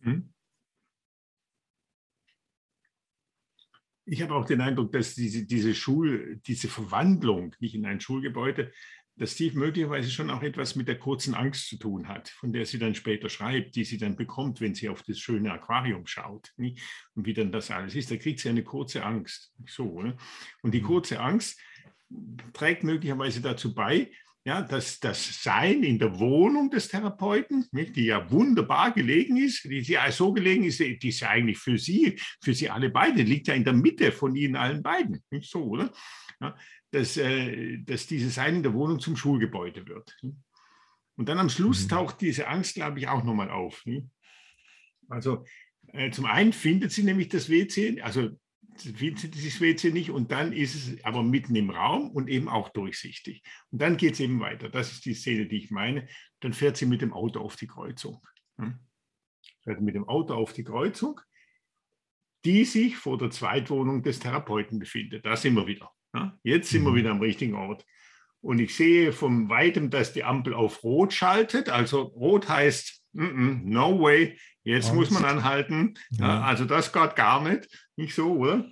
Hm? 0.00 0.32
Ich 4.04 4.22
habe 4.22 4.34
auch 4.34 4.44
den 4.44 4.60
Eindruck, 4.60 4.92
dass 4.92 5.14
diese, 5.14 5.46
diese 5.46 5.74
Schul, 5.74 6.40
diese 6.46 6.68
Verwandlung 6.68 7.54
nicht 7.60 7.74
in 7.74 7.86
ein 7.86 8.00
Schulgebäude 8.00 8.72
dass 9.16 9.32
Steve 9.32 9.58
möglicherweise 9.58 10.10
schon 10.10 10.30
auch 10.30 10.42
etwas 10.42 10.74
mit 10.74 10.88
der 10.88 10.98
kurzen 10.98 11.34
Angst 11.34 11.68
zu 11.68 11.76
tun 11.76 12.08
hat, 12.08 12.30
von 12.30 12.52
der 12.52 12.64
sie 12.64 12.78
dann 12.78 12.94
später 12.94 13.28
schreibt, 13.28 13.76
die 13.76 13.84
sie 13.84 13.98
dann 13.98 14.16
bekommt, 14.16 14.60
wenn 14.60 14.74
sie 14.74 14.88
auf 14.88 15.02
das 15.02 15.18
schöne 15.18 15.52
Aquarium 15.52 16.06
schaut 16.06 16.52
nicht? 16.56 16.80
und 17.14 17.26
wie 17.26 17.34
dann 17.34 17.52
das 17.52 17.70
alles 17.70 17.94
ist. 17.94 18.10
Da 18.10 18.16
kriegt 18.16 18.40
sie 18.40 18.48
eine 18.48 18.64
kurze 18.64 19.04
Angst. 19.04 19.54
So, 19.66 20.02
ne? 20.02 20.16
Und 20.62 20.72
die 20.72 20.80
mhm. 20.80 20.86
kurze 20.86 21.20
Angst 21.20 21.60
trägt 22.52 22.84
möglicherweise 22.84 23.40
dazu 23.40 23.74
bei, 23.74 24.10
ja, 24.44 24.62
dass 24.62 24.98
das 24.98 25.42
Sein 25.42 25.84
in 25.84 25.98
der 25.98 26.18
Wohnung 26.18 26.70
des 26.70 26.88
Therapeuten, 26.88 27.66
nicht, 27.70 27.94
die 27.94 28.06
ja 28.06 28.28
wunderbar 28.30 28.92
gelegen 28.92 29.36
ist, 29.36 29.64
die 29.64 29.80
ja 29.80 30.10
so 30.10 30.32
gelegen 30.32 30.64
ist, 30.64 30.80
die 30.80 31.08
ist 31.08 31.20
ja 31.20 31.28
eigentlich 31.28 31.58
für 31.58 31.78
sie, 31.78 32.18
für 32.42 32.52
sie 32.52 32.68
alle 32.68 32.90
beide, 32.90 33.22
liegt 33.22 33.46
ja 33.46 33.54
in 33.54 33.64
der 33.64 33.72
Mitte 33.72 34.10
von 34.10 34.34
ihnen 34.34 34.56
allen 34.56 34.82
beiden, 34.82 35.22
nicht 35.30 35.48
so, 35.48 35.64
oder? 35.64 35.92
Ja, 36.40 36.56
dass, 36.90 37.16
äh, 37.16 37.78
dass 37.78 38.08
dieses 38.08 38.34
Sein 38.34 38.56
in 38.56 38.62
der 38.64 38.74
Wohnung 38.74 38.98
zum 38.98 39.16
Schulgebäude 39.16 39.86
wird. 39.86 40.16
Und 41.16 41.28
dann 41.28 41.38
am 41.38 41.48
Schluss 41.48 41.84
mhm. 41.84 41.88
taucht 41.90 42.20
diese 42.20 42.48
Angst, 42.48 42.74
glaube 42.74 42.98
ich, 42.98 43.06
auch 43.06 43.22
nochmal 43.22 43.50
auf. 43.50 43.84
Also 45.08 45.44
äh, 45.92 46.10
zum 46.10 46.26
einen 46.26 46.52
findet 46.52 46.90
sie 46.90 47.04
nämlich 47.04 47.28
das 47.28 47.48
WC, 47.48 48.00
also 48.00 48.30
dieses 48.74 49.60
WC 49.60 49.90
nicht 49.90 50.10
und 50.10 50.30
dann 50.32 50.52
ist 50.52 50.74
es 50.74 51.04
aber 51.04 51.22
mitten 51.22 51.54
im 51.54 51.70
Raum 51.70 52.10
und 52.10 52.28
eben 52.28 52.48
auch 52.48 52.68
durchsichtig. 52.70 53.42
Und 53.70 53.80
dann 53.80 53.96
geht 53.96 54.14
es 54.14 54.20
eben 54.20 54.40
weiter. 54.40 54.68
Das 54.68 54.92
ist 54.92 55.04
die 55.04 55.14
Szene, 55.14 55.46
die 55.46 55.58
ich 55.58 55.70
meine. 55.70 56.06
Dann 56.40 56.52
fährt 56.52 56.76
sie 56.76 56.86
mit 56.86 57.02
dem 57.02 57.12
Auto 57.12 57.40
auf 57.40 57.56
die 57.56 57.66
Kreuzung. 57.66 58.20
Fährt 59.62 59.80
mit 59.80 59.94
dem 59.94 60.08
Auto 60.08 60.34
auf 60.34 60.52
die 60.52 60.64
Kreuzung, 60.64 61.20
die 62.44 62.64
sich 62.64 62.96
vor 62.96 63.18
der 63.18 63.30
Zweitwohnung 63.30 64.02
des 64.02 64.18
Therapeuten 64.18 64.78
befindet. 64.78 65.24
Da 65.24 65.36
sind 65.36 65.54
wir 65.54 65.66
wieder. 65.66 65.90
Ja, 66.14 66.38
jetzt 66.42 66.70
sind 66.70 66.82
wir 66.84 66.90
mhm. 66.90 66.96
wieder 66.96 67.10
am 67.10 67.20
richtigen 67.20 67.54
Ort. 67.54 67.86
Und 68.40 68.58
ich 68.58 68.74
sehe 68.74 69.12
von 69.12 69.48
weitem, 69.48 69.88
dass 69.90 70.12
die 70.12 70.24
Ampel 70.24 70.52
auf 70.52 70.82
Rot 70.82 71.12
schaltet. 71.12 71.68
Also 71.68 72.02
Rot 72.02 72.48
heißt, 72.48 73.04
mm 73.12 73.22
-mm, 73.24 73.60
no 73.64 74.00
way, 74.00 74.36
jetzt 74.64 74.90
Angst. 74.90 74.94
muss 74.94 75.10
man 75.10 75.24
anhalten. 75.24 75.94
Ja. 76.10 76.42
also 76.42 76.64
das 76.64 76.92
geht 76.92 77.16
gar 77.16 77.42
nicht. 77.42 77.68
Nicht 77.96 78.14
so, 78.14 78.32
oder? 78.32 78.66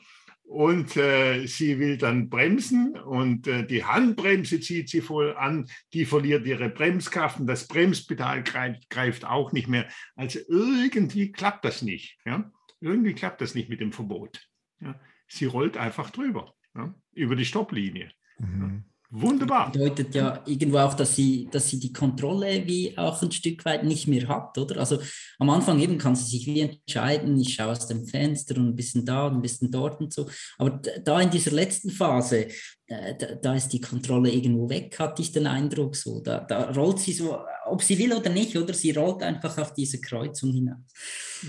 Und 0.44 0.96
äh, 0.96 1.46
sie 1.46 1.78
will 1.78 1.96
dann 1.96 2.28
bremsen 2.28 2.98
und 2.98 3.46
äh, 3.46 3.64
die 3.64 3.84
Handbremse 3.84 4.58
zieht 4.58 4.88
sie 4.88 5.00
voll 5.00 5.36
an, 5.36 5.70
die 5.92 6.04
verliert 6.04 6.44
ihre 6.44 6.68
Bremskraft 6.68 7.38
und 7.38 7.46
das 7.46 7.68
Bremspedal 7.68 8.42
greift, 8.42 8.90
greift 8.90 9.24
auch 9.24 9.52
nicht 9.52 9.68
mehr. 9.68 9.88
Also 10.16 10.40
irgendwie 10.48 11.30
klappt 11.30 11.64
das 11.64 11.82
nicht. 11.82 12.18
Ja? 12.24 12.50
Irgendwie 12.80 13.14
klappt 13.14 13.40
das 13.40 13.54
nicht 13.54 13.68
mit 13.68 13.80
dem 13.80 13.92
Verbot. 13.92 14.48
Ja? 14.80 14.98
Sie 15.28 15.44
rollt 15.44 15.76
einfach 15.76 16.10
drüber 16.10 16.52
ja, 16.74 16.94
über 17.12 17.36
die 17.36 17.44
Stopplinie. 17.44 18.10
Mhm. 18.38 18.84
Wunderbar. 19.12 19.66
Das 19.66 19.72
bedeutet 19.72 20.14
ja 20.14 20.40
irgendwo 20.46 20.78
auch, 20.78 20.94
dass 20.94 21.16
sie, 21.16 21.48
dass 21.50 21.68
sie 21.68 21.80
die 21.80 21.92
Kontrolle 21.92 22.64
wie 22.66 22.96
auch 22.96 23.20
ein 23.22 23.32
Stück 23.32 23.64
weit 23.64 23.82
nicht 23.82 24.06
mehr 24.06 24.28
hat, 24.28 24.56
oder? 24.56 24.78
Also 24.78 25.00
am 25.40 25.50
Anfang 25.50 25.80
eben 25.80 25.98
kann 25.98 26.14
sie 26.14 26.30
sich 26.30 26.46
wie 26.46 26.60
entscheiden, 26.60 27.38
ich 27.40 27.54
schaue 27.54 27.72
aus 27.72 27.88
dem 27.88 28.06
Fenster 28.06 28.56
und 28.56 28.68
ein 28.68 28.76
bisschen 28.76 29.04
da 29.04 29.26
und 29.26 29.34
ein 29.34 29.42
bisschen 29.42 29.72
dort 29.72 30.00
und 30.00 30.12
so. 30.12 30.30
Aber 30.58 30.80
da 31.04 31.20
in 31.20 31.30
dieser 31.30 31.50
letzten 31.50 31.90
Phase, 31.90 32.46
da, 32.86 33.34
da 33.34 33.54
ist 33.56 33.70
die 33.70 33.80
Kontrolle 33.80 34.30
irgendwo 34.30 34.68
weg, 34.70 34.96
hatte 35.00 35.22
ich 35.22 35.32
den 35.32 35.48
Eindruck 35.48 35.96
so. 35.96 36.20
Da, 36.20 36.40
da 36.40 36.70
rollt 36.70 37.00
sie 37.00 37.12
so, 37.12 37.36
ob 37.66 37.82
sie 37.82 37.98
will 37.98 38.12
oder 38.12 38.30
nicht, 38.30 38.56
oder 38.56 38.74
sie 38.74 38.92
rollt 38.92 39.24
einfach 39.24 39.58
auf 39.58 39.74
diese 39.74 40.00
Kreuzung 40.00 40.52
hinaus. 40.52 40.86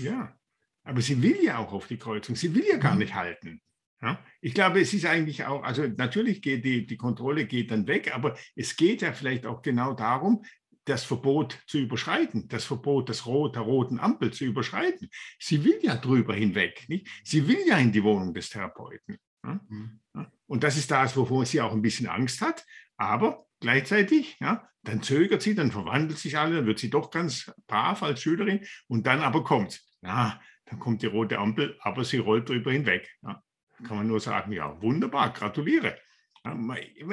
Ja, 0.02 0.34
aber 0.82 1.00
sie 1.00 1.22
will 1.22 1.38
ja 1.44 1.58
auch 1.58 1.72
auf 1.72 1.86
die 1.86 1.96
Kreuzung, 1.96 2.34
sie 2.34 2.52
will 2.52 2.64
ja 2.68 2.76
gar 2.78 2.94
mhm. 2.94 2.98
nicht 2.98 3.14
halten. 3.14 3.60
Ja, 4.02 4.18
ich 4.40 4.52
glaube, 4.52 4.80
es 4.80 4.92
ist 4.92 5.06
eigentlich 5.06 5.44
auch, 5.44 5.62
also 5.62 5.86
natürlich 5.86 6.42
geht 6.42 6.64
die, 6.64 6.86
die 6.86 6.96
Kontrolle 6.96 7.46
geht 7.46 7.70
dann 7.70 7.86
weg, 7.86 8.12
aber 8.14 8.36
es 8.56 8.76
geht 8.76 9.00
ja 9.00 9.12
vielleicht 9.12 9.46
auch 9.46 9.62
genau 9.62 9.94
darum, 9.94 10.44
das 10.84 11.04
Verbot 11.04 11.62
zu 11.68 11.78
überschreiten, 11.78 12.48
das 12.48 12.64
Verbot 12.64 13.08
des 13.08 13.26
Rot, 13.26 13.54
der 13.54 13.62
roten 13.62 14.00
Ampel 14.00 14.32
zu 14.32 14.44
überschreiten. 14.44 15.08
Sie 15.38 15.64
will 15.64 15.78
ja 15.82 15.94
drüber 15.94 16.34
hinweg. 16.34 16.84
Nicht? 16.88 17.06
Sie 17.22 17.46
will 17.46 17.60
ja 17.64 17.78
in 17.78 17.92
die 17.92 18.02
Wohnung 18.02 18.34
des 18.34 18.50
Therapeuten. 18.50 19.18
Ja? 19.44 19.60
Mhm. 19.68 20.00
Und 20.46 20.64
das 20.64 20.76
ist 20.76 20.90
das, 20.90 21.16
wovor 21.16 21.46
sie 21.46 21.60
auch 21.60 21.72
ein 21.72 21.82
bisschen 21.82 22.08
Angst 22.08 22.40
hat. 22.40 22.66
Aber 22.96 23.46
gleichzeitig, 23.60 24.36
ja, 24.40 24.68
dann 24.82 25.02
zögert 25.04 25.42
sie, 25.42 25.54
dann 25.54 25.70
verwandelt 25.70 26.18
sich 26.18 26.36
alle, 26.36 26.56
dann 26.56 26.66
wird 26.66 26.80
sie 26.80 26.90
doch 26.90 27.12
ganz 27.12 27.52
brav 27.68 28.02
als 28.02 28.20
Schülerin 28.20 28.66
und 28.88 29.06
dann 29.06 29.20
aber 29.20 29.44
kommt, 29.44 29.80
ja, 30.02 30.40
dann 30.64 30.80
kommt 30.80 31.02
die 31.02 31.06
rote 31.06 31.38
Ampel, 31.38 31.78
aber 31.80 32.04
sie 32.04 32.18
rollt 32.18 32.48
drüber 32.48 32.72
hinweg. 32.72 33.08
Ja 33.22 33.40
kann 33.82 33.96
man 33.98 34.06
nur 34.06 34.20
sagen, 34.20 34.52
ja, 34.52 34.80
wunderbar, 34.80 35.32
gratuliere. 35.32 35.98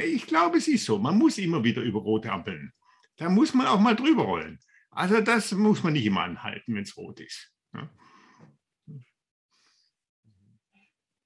Ich 0.04 0.26
glaube, 0.26 0.58
es 0.58 0.68
ist 0.68 0.86
so. 0.86 0.98
Man 0.98 1.18
muss 1.18 1.38
immer 1.38 1.64
wieder 1.64 1.82
über 1.82 2.00
rote 2.00 2.32
Ampeln. 2.32 2.74
Da 3.18 3.30
muss 3.30 3.54
man 3.54 3.68
auch 3.68 3.80
mal 3.80 3.96
drüber 3.96 4.24
rollen. 4.24 4.60
Also 4.92 5.22
das 5.22 5.52
muss 5.52 5.84
man 5.84 5.94
nicht 5.94 6.06
immer 6.06 6.22
anhalten, 6.22 6.74
wenn 6.74 6.84
es 6.84 6.98
rot 6.98 7.20
ist. 7.20 7.54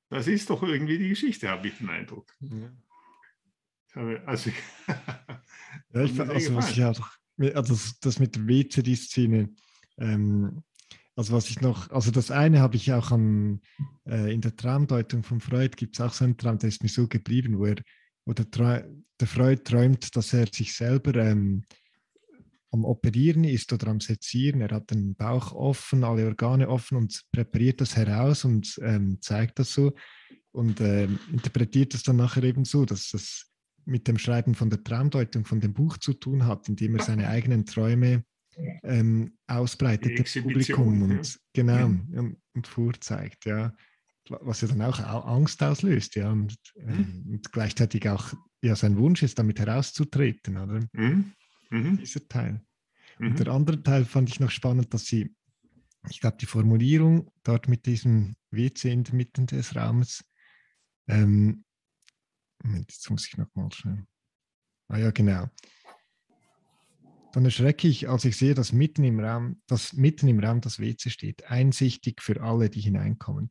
Das 0.09 0.27
ist 0.27 0.50
doch 0.50 0.62
irgendwie 0.62 0.97
die 0.97 1.09
Geschichte, 1.09 1.50
habe 1.50 1.67
ich 1.67 1.77
den 1.77 1.89
Eindruck. 1.89 2.31
Ja. 2.41 2.71
Also, 4.25 4.51
ja, 5.93 6.03
ich, 6.03 6.19
also 6.19 6.55
was 6.55 6.71
ich 6.71 6.83
auch, 6.83 7.09
also 7.55 7.75
das 8.01 8.19
mit 8.19 8.35
der 8.35 8.47
WCD-Szene, 8.47 9.50
ähm, 9.97 10.63
also 11.15 11.34
was 11.34 11.50
ich 11.50 11.62
noch, 11.62 11.91
also 11.91 12.12
das 12.12 12.32
eine 12.32 12.60
habe 12.60 12.75
ich 12.75 12.91
auch 12.91 13.12
an, 13.12 13.62
äh, 14.08 14.34
in 14.34 14.41
der 14.41 14.55
Traumdeutung 14.55 15.24
von 15.24 15.39
Freud, 15.39 15.75
gibt 15.77 15.96
es 15.96 16.01
auch 16.01 16.13
so 16.13 16.25
einen 16.25 16.38
Traum, 16.38 16.58
der 16.58 16.70
ist 16.70 16.82
mir 16.82 16.89
so 16.89 17.08
geblieben, 17.08 17.60
wo, 17.60 17.65
er, 17.65 17.77
wo 18.25 18.34
der, 18.34 18.46
der 19.20 19.27
Freud 19.27 19.63
träumt, 19.63 20.15
dass 20.15 20.34
er 20.34 20.48
sich 20.48 20.74
selber 20.74 21.15
ähm, 21.15 21.63
am 22.72 22.86
Operieren 22.86 23.43
ist 23.43 23.72
oder 23.72 23.88
am 23.88 24.00
Sezieren. 24.00 24.62
Er 24.62 24.72
hat 24.72 24.89
den 24.89 25.15
Bauch 25.15 25.51
offen, 25.53 26.03
alle 26.03 26.25
Organe 26.25 26.67
offen 26.67 26.98
und 26.98 27.22
präpariert 27.32 27.82
das 27.82 27.96
heraus 27.96 28.46
und 28.46 28.79
ähm, 28.82 29.20
zeigt 29.22 29.60
das 29.60 29.74
so 29.74 29.93
und 30.51 30.82
ähm, 30.82 31.20
interpretiert 31.32 31.93
das 31.93 32.01
dann 32.01 32.15
nachher 32.15 32.43
eben 32.43 32.65
so, 32.65 32.86
dass 32.86 33.10
das 33.10 33.51
mit 33.86 34.08
dem 34.08 34.17
Schreiben 34.17 34.55
von 34.55 34.70
der 34.70 34.84
Traumdeutung 34.84 35.46
von 35.46 35.60
dem 35.60 35.74
Buch 35.74 35.98
zu 35.98 36.13
tun 36.13 36.46
hat, 36.46 36.67
indem 36.70 36.96
er 36.96 37.03
seine 37.03 37.27
eigenen 37.27 37.65
Träume 37.65 38.24
ähm, 38.83 39.38
ausbreitet, 39.48 40.19
das 40.19 40.33
Publikum 40.33 41.01
und 41.03 41.39
genau 41.53 41.77
ja. 41.77 41.86
und, 41.86 42.38
und, 42.53 42.67
vorzeigt, 42.67 43.45
ja. 43.45 43.74
Was 44.29 44.62
ja 44.62 44.69
dann 44.69 44.81
auch 44.81 45.00
Angst 45.00 45.62
auslöst, 45.62 46.15
ja, 46.15 46.31
und, 46.31 46.55
ähm, 46.77 47.25
und 47.29 47.51
gleichzeitig 47.51 48.07
auch 48.07 48.33
ja, 48.62 48.75
sein 48.75 48.98
Wunsch 48.98 49.22
ist, 49.22 49.38
damit 49.38 49.60
herauszutreten, 49.60 50.57
oder? 50.57 50.79
Mhm. 50.93 51.33
Mhm. 51.69 51.98
Dieser 51.98 52.25
Teil. 52.27 52.62
Mhm. 53.19 53.27
Und 53.27 53.39
der 53.39 53.48
andere 53.48 53.83
Teil 53.83 54.05
fand 54.05 54.29
ich 54.29 54.39
noch 54.39 54.51
spannend, 54.51 54.93
dass 54.93 55.05
sie, 55.05 55.36
ich 56.10 56.22
glaube, 56.22 56.38
die 56.39 56.45
Formulierung 56.45 57.29
dort 57.43 57.67
mit 57.67 57.86
diesem 57.86 58.36
WC 58.51 58.91
in 58.91 59.03
der 59.03 59.15
Mitte 59.15 59.45
des 59.45 59.75
Raumes, 59.75 60.24
Ähm, 61.07 61.65
Moment, 62.63 62.91
jetzt 62.91 63.10
muss 63.10 63.27
ich 63.27 63.38
noch 63.38 63.53
mal 63.55 63.69
schnell. 63.72 64.05
Ah 64.88 64.98
ja, 64.98 65.12
genau. 65.12 65.50
Dann 67.33 67.45
erschrecke 67.45 67.87
ich, 67.87 68.07
als 68.07 68.25
ich 68.25 68.37
sehe, 68.37 68.53
dass 68.53 68.73
mitten 68.73 69.03
im 69.03 69.19
Raum, 69.19 69.59
dass 69.65 69.93
mitten 69.93 70.27
im 70.27 70.39
Raum 70.39 70.61
das 70.61 70.79
WC 70.79 71.09
steht, 71.09 71.49
einsichtig 71.49 72.21
für 72.21 72.39
alle, 72.41 72.69
die 72.69 72.79
hineinkommen. 72.79 73.49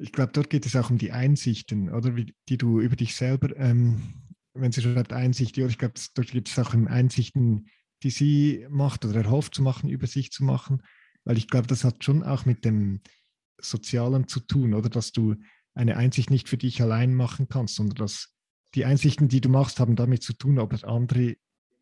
Ich 0.00 0.12
glaube, 0.12 0.32
dort 0.32 0.48
geht 0.48 0.64
es 0.64 0.74
auch 0.74 0.88
um 0.88 0.96
die 0.96 1.12
Einsichten, 1.12 1.90
oder? 1.90 2.16
Wie, 2.16 2.34
die 2.48 2.56
du 2.56 2.80
über 2.80 2.96
dich 2.96 3.14
selber, 3.14 3.54
ähm, 3.56 4.02
wenn 4.54 4.72
sie 4.72 4.80
schreibt 4.80 5.12
Einsicht, 5.12 5.58
ich 5.58 5.78
glaube, 5.78 5.94
dort 6.14 6.30
geht 6.30 6.48
es 6.48 6.58
auch 6.58 6.72
um 6.72 6.88
Einsichten, 6.88 7.68
die 8.02 8.10
sie 8.10 8.66
macht 8.70 9.04
oder 9.04 9.22
erhofft 9.22 9.54
zu 9.54 9.62
machen, 9.62 9.90
über 9.90 10.06
sich 10.06 10.32
zu 10.32 10.42
machen, 10.42 10.82
weil 11.24 11.36
ich 11.36 11.48
glaube, 11.48 11.66
das 11.66 11.84
hat 11.84 12.02
schon 12.02 12.22
auch 12.22 12.46
mit 12.46 12.64
dem 12.64 13.02
Sozialen 13.60 14.28
zu 14.28 14.40
tun, 14.40 14.72
oder? 14.72 14.88
Dass 14.88 15.12
du 15.12 15.36
eine 15.74 15.98
Einsicht 15.98 16.30
nicht 16.30 16.48
für 16.48 16.56
dich 16.56 16.80
allein 16.80 17.14
machen 17.14 17.48
kannst, 17.48 17.74
sondern 17.74 17.96
dass 17.96 18.34
die 18.74 18.86
Einsichten, 18.86 19.28
die 19.28 19.42
du 19.42 19.50
machst, 19.50 19.78
haben 19.78 19.94
damit 19.94 20.22
zu 20.22 20.32
tun, 20.32 20.58
ob 20.58 20.72
es 20.72 20.84
andere 20.84 21.36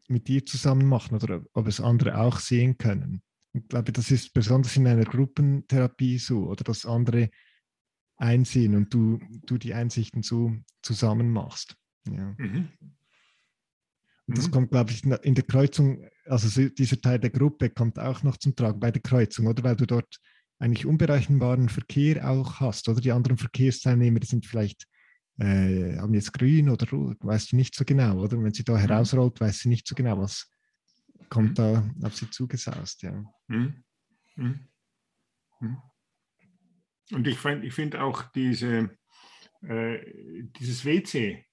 mit 0.09 0.29
dir 0.29 0.45
zusammen 0.45 0.87
machen 0.87 1.17
oder 1.17 1.45
ob 1.53 1.67
es 1.67 1.81
andere 1.81 2.19
auch 2.19 2.39
sehen 2.39 2.79
können. 2.79 3.23
Ich 3.53 3.69
glaube, 3.69 3.93
das 3.93 4.11
ist 4.11 4.33
besonders 4.33 4.77
in 4.77 4.87
einer 4.87 5.05
Gruppentherapie 5.05 6.19
so, 6.19 6.49
oder 6.49 6.65
dass 6.65 6.87
andere 6.87 7.31
einsehen 8.17 8.75
und 8.75 8.93
du, 8.93 9.19
du 9.47 9.59
die 9.59 9.75
Einsichten 9.75 10.23
so 10.23 10.55
zusammen 10.83 11.31
machst. 11.31 11.77
Ja. 12.07 12.35
Mhm. 12.39 12.69
Und 14.27 14.37
das 14.37 14.49
mhm. 14.49 14.51
kommt, 14.51 14.71
glaube 14.71 14.91
ich, 14.91 15.05
in 15.05 15.35
der 15.35 15.45
Kreuzung, 15.45 16.07
also 16.27 16.69
dieser 16.69 17.01
Teil 17.01 17.19
der 17.19 17.31
Gruppe 17.31 17.71
kommt 17.71 17.99
auch 17.99 18.23
noch 18.23 18.37
zum 18.37 18.55
Tragen 18.55 18.79
bei 18.79 18.91
der 18.91 19.01
Kreuzung, 19.01 19.47
oder? 19.47 19.63
Weil 19.63 19.77
du 19.77 19.87
dort 19.87 20.19
eigentlich 20.59 20.85
unberechenbaren 20.85 21.69
Verkehr 21.69 22.29
auch 22.29 22.61
hast, 22.61 22.89
oder? 22.89 23.01
Die 23.01 23.13
anderen 23.13 23.39
Verkehrsteilnehmer, 23.39 24.21
die 24.21 24.27
sind 24.27 24.45
vielleicht, 24.45 24.85
äh, 25.39 25.97
haben 25.99 26.15
jetzt 26.15 26.33
grün 26.33 26.69
oder 26.69 26.89
rot, 26.91 27.19
weißt 27.21 27.53
du 27.53 27.57
nicht 27.57 27.75
so 27.75 27.85
genau, 27.85 28.19
oder? 28.19 28.43
Wenn 28.43 28.53
sie 28.53 28.65
da 28.65 28.75
mhm. 28.75 28.79
herausrollt, 28.79 29.41
weiß 29.41 29.61
sie 29.61 29.69
nicht 29.69 29.87
so 29.87 29.95
genau, 29.95 30.19
was 30.19 30.51
kommt 31.29 31.51
mhm. 31.51 31.55
da 31.55 31.91
auf 32.03 32.17
sie 32.17 32.31
zugesaust, 32.31 33.03
ja. 33.03 33.13
Mhm. 33.47 33.85
mhm. 34.37 34.61
mhm. 35.61 35.77
Und 37.11 37.27
ich, 37.27 37.43
ich 37.43 37.73
finde 37.73 38.03
auch 38.03 38.23
diese, 38.33 38.91
äh, 39.63 39.99
dieses 40.59 40.85
WC, 40.85 41.47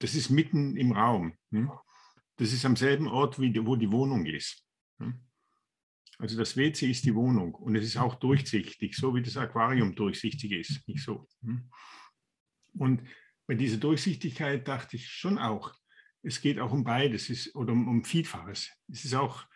das 0.00 0.14
ist 0.14 0.30
mitten 0.30 0.76
im 0.76 0.92
Raum. 0.92 1.34
Hm? 1.50 1.70
Das 2.36 2.52
ist 2.52 2.64
am 2.64 2.76
selben 2.76 3.06
Ort, 3.06 3.38
wie 3.38 3.52
die, 3.52 3.64
wo 3.64 3.76
die 3.76 3.90
Wohnung 3.90 4.26
ist. 4.26 4.66
Hm? 4.98 5.20
Also 6.18 6.36
das 6.36 6.56
WC 6.56 6.90
ist 6.90 7.04
die 7.04 7.14
Wohnung 7.14 7.54
und 7.54 7.74
es 7.76 7.84
ist 7.84 7.96
auch 7.96 8.16
durchsichtig, 8.16 8.94
so 8.94 9.14
wie 9.14 9.22
das 9.22 9.36
Aquarium 9.36 9.94
durchsichtig 9.94 10.52
ist. 10.52 10.86
Nicht 10.86 11.02
so. 11.02 11.26
Hm? 11.42 11.70
Und 12.74 13.02
bei 13.46 13.54
dieser 13.54 13.78
Durchsichtigkeit 13.78 14.66
dachte 14.68 14.96
ich 14.96 15.08
schon 15.08 15.38
auch, 15.38 15.74
es 16.22 16.40
geht 16.40 16.58
auch 16.60 16.72
um 16.72 16.84
beides 16.84 17.30
ist, 17.30 17.54
oder 17.56 17.72
um, 17.72 17.88
um 17.88 18.04
Vielfaches. 18.04 18.70
Es 18.88 19.04
ist 19.04 19.14
auch 19.14 19.46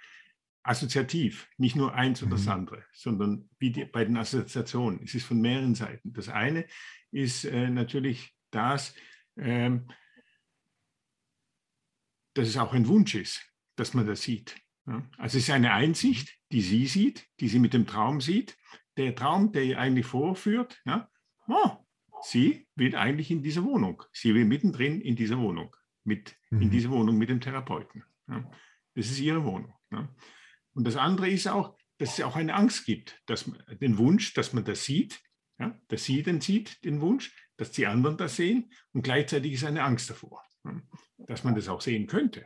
assoziativ, 0.63 1.49
nicht 1.59 1.77
nur 1.77 1.95
eins 1.95 2.23
oder 2.23 2.33
das 2.33 2.47
mhm. 2.47 2.53
andere, 2.53 2.85
sondern 2.93 3.51
wie 3.59 3.71
die, 3.71 3.85
bei 3.85 4.05
den 4.05 4.17
Assoziationen. 4.17 5.01
Es 5.05 5.15
ist 5.15 5.27
von 5.27 5.41
mehreren 5.41 5.75
Seiten. 5.75 6.13
Das 6.13 6.29
eine 6.29 6.67
ist 7.11 7.45
äh, 7.45 7.69
natürlich 7.69 8.35
das, 8.51 8.95
ähm, 9.37 9.89
dass 12.33 12.49
es 12.49 12.57
auch 12.57 12.73
ein 12.73 12.89
Wunsch 12.89 13.15
ist, 13.15 13.43
dass 13.77 13.93
man 13.93 14.07
das 14.07 14.23
sieht. 14.23 14.57
Ja? 14.87 15.09
Also 15.19 15.39
es 15.39 15.45
ist 15.45 15.51
eine 15.51 15.73
Einsicht, 15.73 16.35
die 16.51 16.63
sie 16.63 16.87
sieht, 16.87 17.29
die 17.41 17.49
sie 17.49 17.59
mit 17.59 17.75
dem 17.75 17.87
Traum 17.87 18.21
sieht. 18.21 18.57
Der 18.97 19.15
Traum, 19.15 19.53
der 19.53 19.65
ihr 19.65 19.79
eigentlich 19.79 20.07
vorführt, 20.07 20.81
ja? 20.87 21.11
oh, 21.47 21.84
sie 22.25 22.67
will 22.75 22.97
eigentlich 22.97 23.31
in 23.31 23.43
dieser 23.43 23.65
Wohnung. 23.65 24.03
Sie 24.13 24.35
will 24.35 24.45
mittendrin 24.45 25.01
in 25.01 25.17
dieser 25.17 25.39
Wohnung, 25.39 25.75
mit, 26.05 26.37
mhm. 26.51 26.63
in 26.63 26.71
dieser 26.71 26.91
Wohnung 26.91 27.17
mit 27.17 27.29
dem 27.29 27.41
Therapeuten. 27.41 28.05
Ja? 28.29 28.51
Das 28.95 29.07
ist 29.07 29.19
ihre 29.19 29.45
Wohnung. 29.45 29.75
Ja? 29.91 30.09
Und 30.75 30.87
das 30.87 30.97
andere 30.97 31.29
ist 31.29 31.47
auch, 31.47 31.77
dass 31.99 32.19
es 32.19 32.25
auch 32.25 32.37
eine 32.37 32.55
Angst 32.55 32.87
gibt, 32.87 33.23
dass 33.27 33.47
man, 33.47 33.63
den 33.81 33.99
Wunsch, 33.99 34.35
dass 34.35 34.53
man 34.53 34.65
das 34.65 34.85
sieht, 34.85 35.23
ja, 35.59 35.79
dass 35.89 36.05
sie 36.05 36.23
den 36.23 36.41
sieht, 36.41 36.85
den 36.85 37.01
Wunsch, 37.01 37.33
dass 37.57 37.71
die 37.71 37.87
anderen 37.87 38.17
das 38.17 38.37
sehen 38.37 38.73
und 38.93 39.03
gleichzeitig 39.03 39.53
ist 39.53 39.65
eine 39.65 39.85
Angst 39.85 40.11
davor, 40.11 40.43
dass 41.19 41.45
man 41.45 41.55
das 41.55 41.69
auch 41.69 41.81
sehen 41.81 42.09
könnte. 42.09 42.45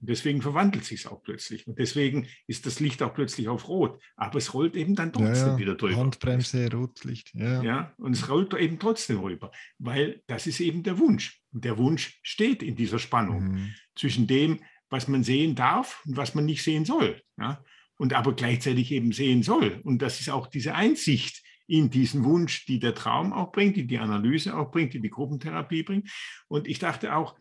Ja. 0.00 0.06
deswegen 0.06 0.42
verwandelt 0.42 0.84
sich 0.84 1.00
es 1.00 1.06
auch 1.06 1.22
plötzlich 1.22 1.66
und 1.66 1.78
deswegen 1.78 2.26
ist 2.46 2.66
das 2.66 2.80
Licht 2.80 3.02
auch 3.02 3.14
plötzlich 3.14 3.48
auf 3.48 3.68
Rot, 3.68 4.00
aber 4.16 4.38
es 4.38 4.54
rollt 4.54 4.76
eben 4.76 4.94
dann 4.94 5.12
trotzdem 5.12 5.58
wieder 5.58 5.74
drüber. 5.74 5.96
Handbremse, 5.96 6.70
Rotlicht, 6.72 7.34
ja. 7.34 7.62
Ja, 7.62 7.94
und 7.98 8.12
es 8.12 8.28
rollt 8.28 8.54
eben 8.54 8.78
trotzdem 8.78 9.20
rüber, 9.20 9.50
weil 9.78 10.22
das 10.26 10.46
ist 10.46 10.60
eben 10.60 10.82
der 10.82 10.98
Wunsch. 10.98 11.40
Und 11.52 11.64
der 11.64 11.78
Wunsch 11.78 12.18
steht 12.22 12.62
in 12.62 12.76
dieser 12.76 12.98
Spannung 12.98 13.52
mhm. 13.52 13.74
zwischen 13.96 14.26
dem, 14.26 14.60
was 14.88 15.08
man 15.08 15.22
sehen 15.24 15.54
darf 15.54 16.02
und 16.06 16.16
was 16.16 16.34
man 16.34 16.44
nicht 16.44 16.62
sehen 16.62 16.84
soll. 16.84 17.22
Ja? 17.38 17.62
Und 17.96 18.14
aber 18.14 18.34
gleichzeitig 18.34 18.92
eben 18.92 19.12
sehen 19.12 19.42
soll. 19.42 19.80
Und 19.84 20.02
das 20.02 20.20
ist 20.20 20.30
auch 20.30 20.46
diese 20.46 20.74
Einsicht 20.74 21.42
in 21.66 21.88
diesen 21.88 22.24
Wunsch, 22.24 22.66
die 22.66 22.80
der 22.80 22.94
Traum 22.94 23.32
auch 23.32 23.52
bringt, 23.52 23.76
die 23.76 23.86
die 23.86 23.98
Analyse 23.98 24.56
auch 24.56 24.72
bringt, 24.72 24.92
die 24.92 25.00
die 25.00 25.10
Gruppentherapie 25.10 25.84
bringt. 25.84 26.10
Und 26.48 26.66
ich 26.66 26.80
dachte 26.80 27.14
auch, 27.14 27.36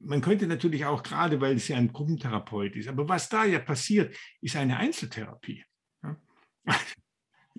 man 0.00 0.20
könnte 0.20 0.46
natürlich 0.46 0.84
auch 0.84 1.02
gerade, 1.02 1.40
weil 1.40 1.56
es 1.56 1.68
ja 1.68 1.76
ein 1.76 1.92
Gruppentherapeut 1.92 2.76
ist, 2.76 2.88
aber 2.88 3.08
was 3.08 3.28
da 3.28 3.44
ja 3.44 3.58
passiert, 3.58 4.14
ist 4.40 4.56
eine 4.56 4.76
Einzeltherapie. 4.76 5.64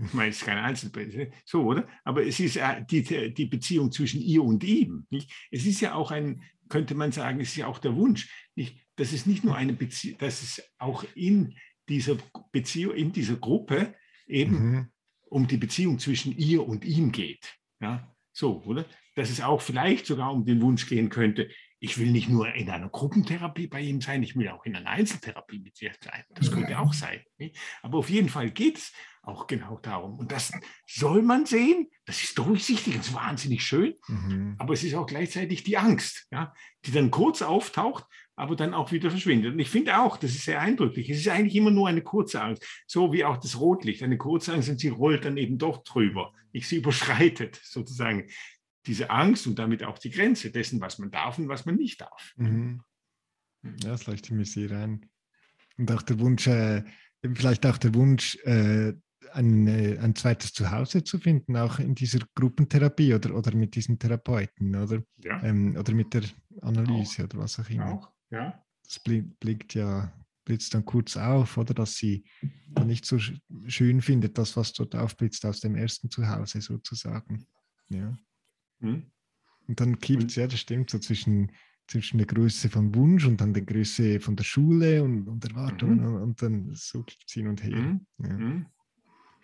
Ich 0.01 0.13
meine, 0.13 0.29
es 0.29 0.37
ist 0.37 0.45
keine 0.45 0.63
Einzeltherapie, 0.63 1.29
so, 1.43 1.63
oder? 1.63 1.85
Aber 2.05 2.25
es 2.25 2.39
ist 2.39 2.57
die, 2.89 3.33
die 3.33 3.45
Beziehung 3.47 3.91
zwischen 3.91 4.21
ihr 4.21 4.41
und 4.41 4.63
ihm. 4.63 5.05
Nicht? 5.09 5.29
Es 5.51 5.65
ist 5.65 5.81
ja 5.81 5.93
auch 5.93 6.11
ein, 6.11 6.41
könnte 6.69 6.95
man 6.95 7.11
sagen, 7.11 7.41
es 7.41 7.49
ist 7.49 7.57
ja 7.57 7.67
auch 7.67 7.79
der 7.79 7.97
Wunsch, 7.97 8.31
nicht? 8.55 8.79
dass 8.95 9.11
es 9.11 9.25
nicht 9.25 9.43
nur 9.43 9.57
eine 9.57 9.73
Beziehung, 9.73 10.17
dass 10.19 10.41
es 10.41 10.63
auch 10.77 11.03
in 11.15 11.53
dieser 11.89 12.17
Beziehung, 12.53 12.95
in 12.95 13.11
dieser 13.11 13.35
Gruppe 13.35 13.93
eben 14.25 14.71
mhm. 14.71 14.91
um 15.23 15.47
die 15.47 15.57
Beziehung 15.57 15.99
zwischen 15.99 16.37
ihr 16.37 16.65
und 16.65 16.85
ihm 16.85 17.11
geht. 17.11 17.57
Ja, 17.81 18.15
so, 18.31 18.61
oder? 18.63 18.85
Dass 19.15 19.29
es 19.29 19.41
auch 19.41 19.61
vielleicht 19.61 20.05
sogar 20.05 20.31
um 20.31 20.45
den 20.45 20.61
Wunsch 20.61 20.87
gehen 20.87 21.09
könnte, 21.09 21.49
ich 21.79 21.97
will 21.97 22.11
nicht 22.11 22.29
nur 22.29 22.53
in 22.53 22.69
einer 22.69 22.89
Gruppentherapie 22.89 23.67
bei 23.67 23.81
ihm 23.81 24.01
sein, 24.01 24.21
ich 24.21 24.35
will 24.35 24.49
auch 24.49 24.65
in 24.65 24.75
einer 24.75 24.89
Einzeltherapie 24.89 25.59
mit 25.59 25.81
ihr 25.81 25.91
sein. 26.01 26.23
Das 26.29 26.51
könnte 26.51 26.77
auch 26.77 26.93
sein. 26.93 27.21
Nicht? 27.37 27.57
Aber 27.81 27.99
auf 27.99 28.09
jeden 28.09 28.29
Fall 28.29 28.51
geht 28.51 28.77
es 28.77 28.91
auch 29.23 29.47
genau 29.47 29.79
darum. 29.81 30.17
Und 30.19 30.31
das 30.31 30.51
soll 30.87 31.21
man 31.21 31.45
sehen. 31.45 31.89
Das 32.05 32.21
ist 32.21 32.37
durchsichtig, 32.37 32.97
das 32.97 33.07
ist 33.07 33.13
wahnsinnig 33.13 33.63
schön. 33.63 33.93
Mhm. 34.07 34.55
Aber 34.57 34.73
es 34.73 34.83
ist 34.83 34.95
auch 34.95 35.05
gleichzeitig 35.05 35.63
die 35.63 35.77
Angst, 35.77 36.27
ja, 36.31 36.53
die 36.85 36.91
dann 36.91 37.11
kurz 37.11 37.41
auftaucht, 37.41 38.05
aber 38.35 38.55
dann 38.55 38.73
auch 38.73 38.91
wieder 38.91 39.09
verschwindet. 39.09 39.53
Und 39.53 39.59
ich 39.59 39.69
finde 39.69 39.99
auch, 39.99 40.17
das 40.17 40.31
ist 40.31 40.45
sehr 40.45 40.59
eindrücklich. 40.59 41.09
Es 41.09 41.19
ist 41.19 41.27
eigentlich 41.27 41.55
immer 41.55 41.71
nur 41.71 41.87
eine 41.87 42.01
kurze 42.01 42.41
Angst, 42.41 42.65
so 42.87 43.13
wie 43.13 43.23
auch 43.23 43.37
das 43.37 43.59
Rotlicht. 43.59 44.03
Eine 44.03 44.17
kurze 44.17 44.53
Angst 44.53 44.69
und 44.69 44.79
sie 44.79 44.89
rollt 44.89 45.25
dann 45.25 45.37
eben 45.37 45.57
doch 45.57 45.83
drüber. 45.83 46.33
Ich 46.51 46.67
sie 46.67 46.77
überschreitet 46.77 47.59
sozusagen 47.63 48.27
diese 48.89 49.11
Angst 49.11 49.45
und 49.45 49.59
damit 49.59 49.83
auch 49.83 49.99
die 49.99 50.09
Grenze 50.09 50.49
dessen, 50.49 50.81
was 50.81 50.97
man 50.97 51.11
darf 51.11 51.37
und 51.37 51.47
was 51.47 51.65
man 51.65 51.75
nicht 51.75 52.01
darf. 52.01 52.33
Mhm. 52.37 52.81
Ja, 53.63 53.91
das 53.91 54.07
leuchtet 54.07 54.31
mir 54.31 54.45
sehr 54.45 54.71
ein. 54.71 55.05
Und 55.77 55.91
auch 55.91 56.01
der 56.01 56.19
Wunsch, 56.19 56.47
äh, 56.47 56.83
vielleicht 57.35 57.67
auch 57.67 57.77
der 57.77 57.93
Wunsch, 57.93 58.35
äh, 58.45 58.93
ein, 59.31 59.67
äh, 59.67 59.99
ein 59.99 60.15
zweites 60.15 60.53
Zuhause 60.53 61.03
zu 61.03 61.19
finden, 61.19 61.55
auch 61.55 61.77
in 61.77 61.93
dieser 61.93 62.19
Gruppentherapie 62.33 63.13
oder, 63.13 63.35
oder 63.35 63.55
mit 63.55 63.75
diesen 63.75 63.99
Therapeuten 63.99 64.75
oder, 64.75 65.03
ja. 65.23 65.43
ähm, 65.43 65.75
oder 65.77 65.93
mit 65.93 66.11
der 66.15 66.23
Analyse 66.61 67.21
auch. 67.21 67.25
oder 67.25 67.37
was 67.37 67.59
auch 67.59 67.69
immer. 67.69 67.93
Auch. 67.93 68.11
Ja. 68.31 68.65
Das 68.83 68.99
blickt 68.99 69.75
ja 69.75 70.11
blitzt 70.45 70.73
dann 70.73 70.83
kurz 70.83 71.15
auf, 71.15 71.57
oder 71.57 71.75
dass 71.75 71.95
sie 71.97 72.23
nicht 72.87 73.05
so 73.05 73.19
schön 73.67 74.01
findet, 74.01 74.35
das, 74.35 74.57
was 74.57 74.73
dort 74.73 74.95
aufblitzt 74.95 75.45
aus 75.45 75.59
dem 75.59 75.75
ersten 75.75 76.09
Zuhause 76.09 76.59
sozusagen. 76.59 77.45
Ja. 77.89 78.17
Mhm. 78.79 79.11
Und 79.67 79.79
dann 79.79 79.99
kippt 79.99 80.31
es, 80.31 80.35
ja, 80.35 80.47
das 80.47 80.59
stimmt, 80.59 80.89
so 80.89 80.99
zwischen, 80.99 81.51
zwischen 81.87 82.17
der 82.17 82.27
Größe 82.27 82.69
von 82.69 82.93
Wunsch 82.95 83.25
und 83.25 83.39
dann 83.39 83.53
der 83.53 83.63
Größe 83.63 84.19
von 84.19 84.35
der 84.35 84.43
Schule 84.43 85.03
und, 85.03 85.27
und 85.27 85.45
Erwartungen 85.45 85.99
mhm. 85.99 86.05
und, 86.05 86.21
und, 86.21 86.41
dann 86.41 86.69
so 86.73 87.05
hin 87.29 87.47
und 87.47 87.63
her. 87.63 87.77
Mhm. 87.77 88.05
Ja. 88.17 88.33
Mhm. 88.33 88.65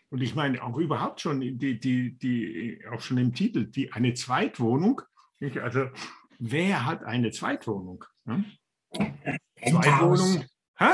Und 0.10 0.21
ich 0.21 0.36
meine 0.36 0.63
auch 0.63 0.78
überhaupt 0.78 1.21
schon, 1.21 1.41
die, 1.41 1.80
die, 1.80 2.17
die, 2.17 2.80
auch 2.91 3.02
schon 3.02 3.17
im 3.17 3.34
Titel, 3.34 3.65
die, 3.65 3.91
eine 3.91 4.13
Zweitwohnung. 4.13 5.02
Also 5.62 5.89
wer 6.39 6.86
hat 6.86 7.04
eine 7.04 7.32
Zweitwohnung? 7.32 8.06
Hm? 8.26 8.45
Zweitwohnung. 9.62 10.45
Hä? 10.78 10.86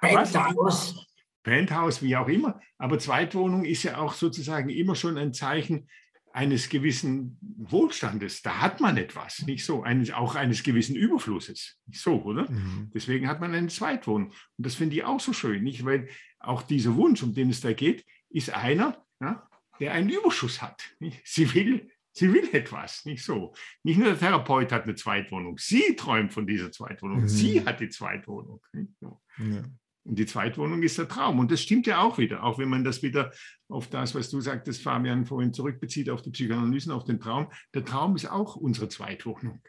Penthouse. 0.00 1.06
Penthouse, 1.42 2.02
wie 2.02 2.16
auch 2.16 2.28
immer. 2.28 2.60
Aber 2.78 2.98
Zweitwohnung 2.98 3.64
ist 3.64 3.82
ja 3.82 3.98
auch 3.98 4.14
sozusagen 4.14 4.68
immer 4.68 4.94
schon 4.94 5.18
ein 5.18 5.32
Zeichen 5.32 5.88
eines 6.36 6.68
gewissen 6.68 7.38
Wohlstandes. 7.40 8.42
Da 8.42 8.60
hat 8.60 8.78
man 8.80 8.98
etwas, 8.98 9.46
nicht 9.46 9.64
so, 9.64 9.82
eines, 9.82 10.12
auch 10.12 10.34
eines 10.34 10.62
gewissen 10.62 10.94
Überflusses. 10.94 11.78
Nicht 11.86 12.00
so, 12.00 12.22
oder? 12.22 12.50
Mhm. 12.50 12.90
Deswegen 12.94 13.26
hat 13.26 13.40
man 13.40 13.54
eine 13.54 13.68
Zweitwohnung. 13.68 14.28
Und 14.28 14.66
das 14.66 14.74
finde 14.74 14.96
ich 14.96 15.04
auch 15.04 15.18
so 15.18 15.32
schön, 15.32 15.62
nicht? 15.62 15.86
Weil 15.86 16.08
auch 16.38 16.60
dieser 16.60 16.94
Wunsch, 16.94 17.22
um 17.22 17.34
den 17.34 17.48
es 17.48 17.62
da 17.62 17.72
geht, 17.72 18.04
ist 18.28 18.50
einer, 18.50 19.02
ja, 19.18 19.48
der 19.80 19.92
einen 19.92 20.10
Überschuss 20.10 20.60
hat. 20.60 20.82
Sie 21.24 21.54
will, 21.54 21.90
Sie 22.12 22.32
will 22.32 22.48
etwas, 22.52 23.04
nicht 23.04 23.22
so. 23.22 23.54
Nicht 23.82 23.98
nur 23.98 24.08
der 24.08 24.18
Therapeut 24.18 24.72
hat 24.72 24.84
eine 24.84 24.94
Zweitwohnung, 24.94 25.58
sie 25.58 25.96
träumt 25.96 26.32
von 26.32 26.46
dieser 26.46 26.72
Zweitwohnung, 26.72 27.20
mhm. 27.20 27.28
sie 27.28 27.62
hat 27.62 27.78
die 27.80 27.90
Zweitwohnung. 27.90 28.62
So. 29.00 29.20
Ja. 29.36 29.62
Und 30.06 30.20
die 30.20 30.26
Zweitwohnung 30.26 30.82
ist 30.84 30.98
der 30.98 31.08
Traum. 31.08 31.40
Und 31.40 31.50
das 31.50 31.60
stimmt 31.60 31.86
ja 31.88 32.00
auch 32.00 32.16
wieder, 32.16 32.44
auch 32.44 32.58
wenn 32.58 32.68
man 32.68 32.84
das 32.84 33.02
wieder 33.02 33.32
auf 33.68 33.88
das, 33.88 34.14
was 34.14 34.30
du 34.30 34.40
sagtest, 34.40 34.82
Fabian, 34.82 35.26
vorhin 35.26 35.52
zurückbezieht, 35.52 36.10
auf 36.10 36.22
die 36.22 36.30
Psychoanalysen, 36.30 36.92
auf 36.92 37.04
den 37.04 37.18
Traum. 37.18 37.48
Der 37.74 37.84
Traum 37.84 38.14
ist 38.14 38.30
auch 38.30 38.54
unsere 38.54 38.88
Zweitwohnung, 38.88 39.60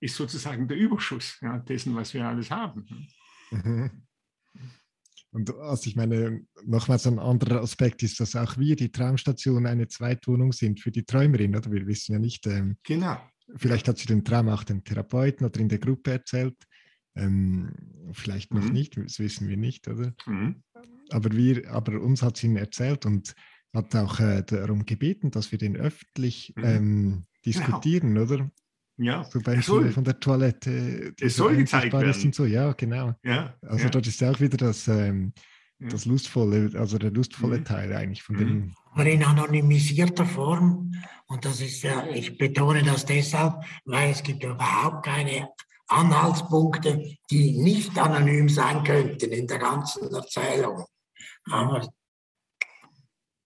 ist 0.00 0.16
sozusagen 0.16 0.66
der 0.66 0.78
Überschuss 0.78 1.38
ja, 1.42 1.58
dessen, 1.58 1.94
was 1.94 2.14
wir 2.14 2.26
alles 2.26 2.50
haben. 2.50 2.86
Mhm. 3.50 3.90
Und 5.30 5.54
also 5.56 5.88
ich 5.88 5.96
meine, 5.96 6.46
nochmals 6.64 7.06
ein 7.06 7.18
anderer 7.18 7.60
Aspekt 7.60 8.02
ist, 8.02 8.20
dass 8.20 8.36
auch 8.36 8.58
wir, 8.58 8.76
die 8.76 8.92
Traumstation, 8.92 9.66
eine 9.66 9.88
Zweitwohnung 9.88 10.52
sind 10.52 10.80
für 10.80 10.90
die 10.90 11.04
Träumerin, 11.04 11.56
oder? 11.56 11.70
Wir 11.70 11.86
wissen 11.86 12.12
ja 12.12 12.18
nicht, 12.18 12.46
ähm, 12.46 12.76
genau. 12.82 13.18
vielleicht 13.56 13.88
hat 13.88 13.98
sie 13.98 14.06
den 14.06 14.24
Traum 14.24 14.48
auch 14.48 14.64
dem 14.64 14.84
Therapeuten 14.84 15.46
oder 15.46 15.60
in 15.60 15.68
der 15.68 15.78
Gruppe 15.78 16.12
erzählt. 16.12 16.56
Ähm, 17.14 17.72
vielleicht 18.12 18.54
noch 18.54 18.64
mhm. 18.64 18.72
nicht, 18.72 18.96
das 18.96 19.18
wissen 19.18 19.48
wir 19.48 19.56
nicht, 19.56 19.88
oder? 19.88 20.14
Mhm. 20.26 20.62
Aber, 21.10 21.30
wir, 21.32 21.70
aber 21.70 22.00
uns 22.00 22.22
hat 22.22 22.36
sie 22.36 22.46
ihn 22.46 22.56
erzählt 22.56 23.04
und 23.04 23.34
hat 23.74 23.94
auch 23.96 24.20
äh, 24.20 24.42
darum 24.42 24.84
gebeten, 24.86 25.30
dass 25.30 25.52
wir 25.52 25.58
den 25.58 25.76
öffentlich 25.76 26.54
mhm. 26.56 26.64
ähm, 26.64 27.02
genau. 27.02 27.24
diskutieren, 27.44 28.14
genau. 28.14 28.22
oder? 28.22 28.50
Ja, 28.98 29.24
so 29.24 29.40
beim 29.40 29.62
soll, 29.62 29.90
von 29.90 30.04
der 30.04 30.20
Toilette. 30.20 31.14
Es 31.20 31.36
soll 31.36 31.56
gezeigt 31.56 31.92
werden. 31.92 32.22
Und 32.22 32.34
so. 32.34 32.44
Ja, 32.44 32.72
genau. 32.72 33.14
Ja, 33.24 33.54
also 33.62 33.84
ja. 33.84 33.90
dort 33.90 34.06
ist 34.06 34.22
auch 34.22 34.38
wieder 34.38 34.58
das, 34.58 34.86
ähm, 34.86 35.32
das 35.78 36.04
lustvolle, 36.04 36.70
also 36.78 36.98
der 36.98 37.10
lustvolle 37.10 37.58
mhm. 37.58 37.64
Teil 37.64 37.92
eigentlich 37.94 38.22
von 38.22 38.36
mhm. 38.36 38.40
dem. 38.40 38.74
Aber 38.92 39.06
in 39.06 39.24
anonymisierter 39.24 40.26
Form. 40.26 40.92
Und 41.26 41.44
das 41.44 41.60
ist 41.62 41.82
ja, 41.82 42.06
ich 42.08 42.36
betone 42.36 42.82
das 42.82 43.06
deshalb, 43.06 43.64
weil 43.86 44.10
es 44.10 44.22
gibt 44.22 44.44
überhaupt 44.44 45.06
keine 45.06 45.48
Anhaltspunkte, 45.92 47.16
die 47.30 47.58
nicht 47.58 47.96
anonym 47.98 48.48
sein 48.48 48.82
könnten 48.84 49.30
in 49.30 49.46
der 49.46 49.58
ganzen 49.58 50.12
Erzählung. 50.14 50.84
Aber 51.50 51.88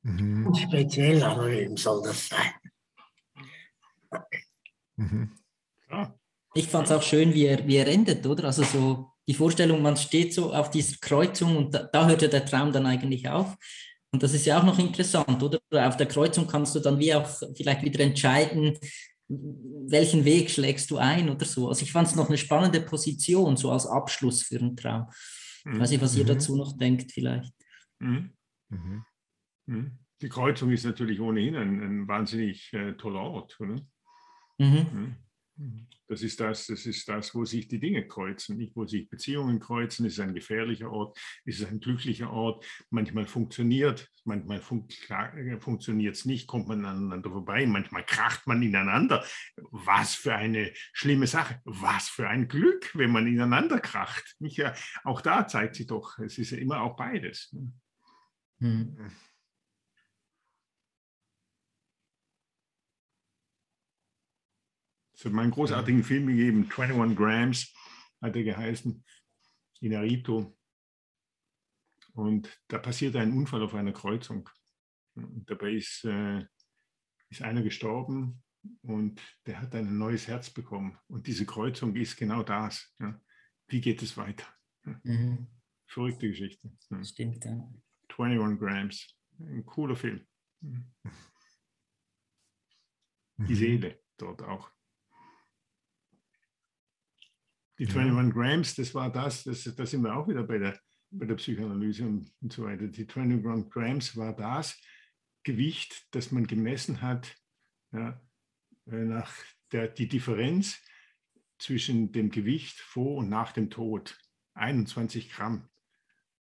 mhm. 0.03 0.55
speziell 0.55 1.23
anonym 1.23 1.77
soll 1.77 2.03
das 2.03 2.29
sein. 2.29 2.53
Mhm. 4.97 5.33
Ich 6.55 6.69
fand 6.69 6.87
es 6.87 6.93
auch 6.93 7.03
schön, 7.03 7.35
wie 7.35 7.47
er, 7.47 7.67
wie 7.67 7.77
er 7.77 7.89
endet, 7.89 8.27
oder? 8.27 8.45
Also 8.45 8.63
so 8.63 9.13
die 9.29 9.35
Vorstellung, 9.35 9.83
man 9.83 9.97
steht 9.97 10.33
so 10.33 10.55
auf 10.55 10.71
dieser 10.71 10.97
Kreuzung 11.01 11.57
und 11.57 11.75
da, 11.75 11.83
da 11.85 12.07
hört 12.07 12.23
ja 12.23 12.29
der 12.29 12.47
Traum 12.47 12.73
dann 12.73 12.87
eigentlich 12.87 13.29
auf. 13.29 13.57
Und 14.13 14.23
das 14.23 14.33
ist 14.33 14.47
ja 14.47 14.59
auch 14.59 14.63
noch 14.63 14.79
interessant, 14.79 15.43
oder? 15.43 15.59
Auf 15.71 15.97
der 15.97 16.07
Kreuzung 16.07 16.47
kannst 16.47 16.75
du 16.75 16.81
dann 16.81 16.99
wie 16.99 17.15
auch 17.15 17.29
vielleicht 17.55 17.83
wieder 17.83 18.01
entscheiden, 18.01 18.79
welchen 19.29 20.25
Weg 20.25 20.51
schlägst 20.51 20.91
du 20.91 20.99
ein 20.99 21.29
oder 21.29 21.45
so. 21.45 21.69
Also 21.69 21.83
ich 21.83 21.93
fand 21.93 22.09
es 22.09 22.15
noch 22.15 22.29
eine 22.29 22.39
spannende 22.39 22.81
Position, 22.81 23.57
so 23.57 23.71
als 23.71 23.87
Abschluss 23.87 24.43
für 24.43 24.59
einen 24.59 24.77
Traum. 24.77 25.09
Mhm. 25.65 25.73
Ich 25.73 25.81
weiß 25.81 25.91
nicht, 25.91 26.03
was 26.03 26.17
ihr 26.17 26.25
mhm. 26.25 26.29
dazu 26.29 26.57
noch 26.57 26.77
denkt 26.77 27.13
vielleicht. 27.13 27.53
Mhm. 27.99 28.33
mhm. 28.69 29.05
Mhm. 29.67 29.99
Die 30.23 30.29
Kreuzung 30.29 30.71
ist 30.71 30.85
natürlich 30.85 31.21
ohnehin 31.21 31.57
ein, 31.57 31.83
ein 31.83 32.09
wahnsinnig 32.09 32.73
äh, 32.73 32.93
toller 32.95 33.21
Ort, 33.21 33.61
oder? 33.61 33.77
Mhm. 34.59 35.17
Das 36.09 36.23
ist 36.23 36.41
das, 36.41 36.67
das 36.67 36.87
ist 36.87 37.09
das, 37.09 37.35
wo 37.35 37.45
sich 37.45 37.69
die 37.69 37.81
Dinge 37.81 38.07
kreuzen, 38.07 38.57
nicht 38.57 38.77
wo 38.77 38.87
sich 38.87 39.09
Beziehungen 39.09 39.61
kreuzen. 39.61 40.07
Es 40.07 40.15
ist 40.15 40.21
ein 40.21 40.35
gefährlicher 40.35 40.91
Ort, 40.91 41.19
es 41.45 41.61
ist 41.61 41.69
ein 41.69 41.81
glücklicher 41.81 42.31
Ort. 42.31 42.65
Manchmal 42.91 43.27
funktioniert, 43.27 44.09
manchmal 44.25 44.61
fun 44.61 44.89
äh, 45.09 45.59
funktioniert 45.59 46.15
es 46.15 46.25
nicht, 46.25 46.47
kommt 46.47 46.69
man 46.69 46.85
aneinander 46.85 47.31
vorbei, 47.31 47.67
manchmal 47.67 48.05
kracht 48.05 48.47
man 48.47 48.63
ineinander. 48.63 49.25
Was 49.57 50.15
für 50.15 50.35
eine 50.35 50.73
schlimme 50.93 51.27
Sache, 51.27 51.61
was 51.65 52.09
für 52.09 52.29
ein 52.29 52.49
Glück, 52.49 52.95
wenn 52.95 53.11
man 53.11 53.27
ineinander 53.27 53.81
kracht. 53.81 54.37
Nicht? 54.39 54.57
Ja, 54.59 54.75
auch 55.05 55.21
da 55.21 55.47
zeigt 55.47 55.77
sich 55.77 55.87
doch, 55.87 56.19
es 56.19 56.39
ist 56.39 56.51
ja 56.51 56.59
immer 56.59 56.83
auch 56.83 56.97
beides. 56.97 57.55
Mhm. 58.59 59.11
Es 65.17 65.25
hat 65.25 65.33
mal 65.33 65.43
einen 65.43 65.53
großartigen 65.53 66.05
Film 66.05 66.27
gegeben, 66.27 66.71
21 66.71 67.17
Grams 67.17 67.75
hat 68.21 68.37
er 68.37 68.43
geheißen, 68.43 69.05
in 69.81 69.95
Arito. 69.95 70.59
Und 72.13 72.51
da 72.69 72.79
passiert 72.79 73.17
ein 73.17 73.33
Unfall 73.33 73.63
auf 73.63 73.75
einer 73.75 73.93
Kreuzung. 73.93 74.49
Und 75.15 75.49
dabei 75.49 75.73
ist, 75.73 76.05
äh, 76.05 76.45
ist 77.31 77.43
einer 77.43 77.63
gestorben 77.63 78.43
und 78.83 79.23
der 79.47 79.61
hat 79.61 79.75
ein 79.75 79.97
neues 79.97 80.29
Herz 80.29 80.51
bekommen. 80.51 80.99
Und 81.09 81.27
diese 81.27 81.47
Kreuzung 81.47 81.95
ist 81.97 82.17
genau 82.17 82.43
das. 82.43 82.95
Ja. 82.99 83.21
Wie 83.69 83.81
geht 83.81 84.03
es 84.03 84.17
weiter? 84.17 84.47
Mhm. 85.03 85.47
Verrückte 85.87 86.29
Geschichte. 86.29 86.71
Ja. 86.91 87.03
Stimmt, 87.05 87.45
ja. 87.45 87.53
21 88.19 88.59
Grams. 88.59 89.19
Ein 89.39 89.65
cooler 89.65 89.97
Film. 89.97 90.27
Mhm. 90.61 90.93
Die 93.39 93.55
Seele 93.55 94.03
dort 94.17 94.43
auch. 94.43 94.76
Die 97.79 97.87
21 97.87 98.33
Grams, 98.35 98.75
das 98.75 98.95
war 98.95 99.13
das, 99.13 99.45
das, 99.45 99.65
da 99.65 99.85
sind 99.85 100.03
wir 100.03 100.17
auch 100.17 100.29
wieder 100.29 100.43
bei 100.45 100.59
der, 100.59 100.79
bei 101.11 101.27
der 101.27 101.35
Psychoanalyse 101.35 102.05
und, 102.05 102.33
und 102.41 102.53
so 102.53 102.65
weiter. 102.65 102.87
Die 102.87 103.07
21 103.09 103.71
Grams 103.71 104.17
war 104.17 104.35
das 104.35 104.81
Gewicht, 105.43 106.07
das 106.13 106.33
man 106.33 106.47
gemessen 106.47 107.03
hat, 107.03 107.37
ja, 107.93 108.21
äh, 108.87 109.05
nach 109.05 109.33
der, 109.73 109.89
die 109.89 110.09
Differenz 110.09 110.81
zwischen 111.59 112.13
dem 112.13 112.31
Gewicht 112.31 112.81
vor 112.81 113.17
und 113.17 113.29
nach 113.29 113.53
dem 113.53 113.71
Tod. 113.71 114.19
21 114.55 115.31
Gramm. 115.31 115.69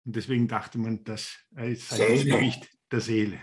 Und 0.04 0.16
deswegen 0.16 0.48
dachte 0.48 0.78
man, 0.78 1.04
das 1.04 1.38
sei 1.52 1.74
das 1.74 1.90
Gewicht 1.90 2.70
der 2.92 3.02
Seele. 3.02 3.42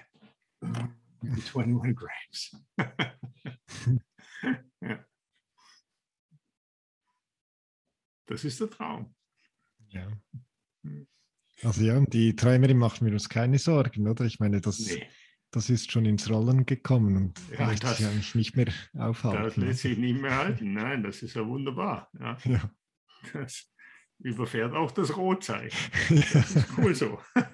Die 1.22 1.29
21 1.29 1.96
Grams. 1.96 2.64
ja. 4.81 5.08
Das 8.29 8.45
ist 8.45 8.61
der 8.61 8.71
Traum. 8.71 9.14
Ja. 9.88 10.07
Also 11.62 11.83
ja, 11.83 11.99
die 12.01 12.37
Träumerin 12.37 12.79
macht 12.79 13.03
mir 13.03 13.12
uns 13.12 13.29
keine 13.29 13.59
Sorgen, 13.59 14.07
oder? 14.07 14.25
Ich 14.27 14.38
meine, 14.38 14.61
das, 14.61 14.79
nee. 14.79 15.09
das 15.51 15.71
ist 15.71 15.91
schon 15.91 16.05
ins 16.05 16.31
Rollen 16.31 16.67
gekommen 16.67 17.17
und 17.17 17.41
ja, 17.59 17.69
lässt 17.69 17.83
das, 17.83 17.97
sich 17.97 18.07
eigentlich 18.07 18.35
nicht 18.35 18.57
mehr 18.57 18.69
aufhalten. 18.95 19.43
Das 19.43 19.57
lässt 19.57 19.81
sich 19.81 19.99
nicht 19.99 20.21
mehr 20.21 20.37
halten, 20.37 20.75
nein, 20.75 21.03
das 21.03 21.23
ist 21.23 21.35
ja 21.35 21.47
wunderbar. 21.47 22.11
Ja. 22.21 22.38
ja. 22.45 22.71
Das 23.33 23.73
überfährt 24.19 24.75
auch 24.75 24.91
das 24.93 25.17
Rotzeichen. 25.17 25.79
Das 26.33 26.55
ist 26.55 26.67
cool 26.77 26.95
so. 26.95 27.19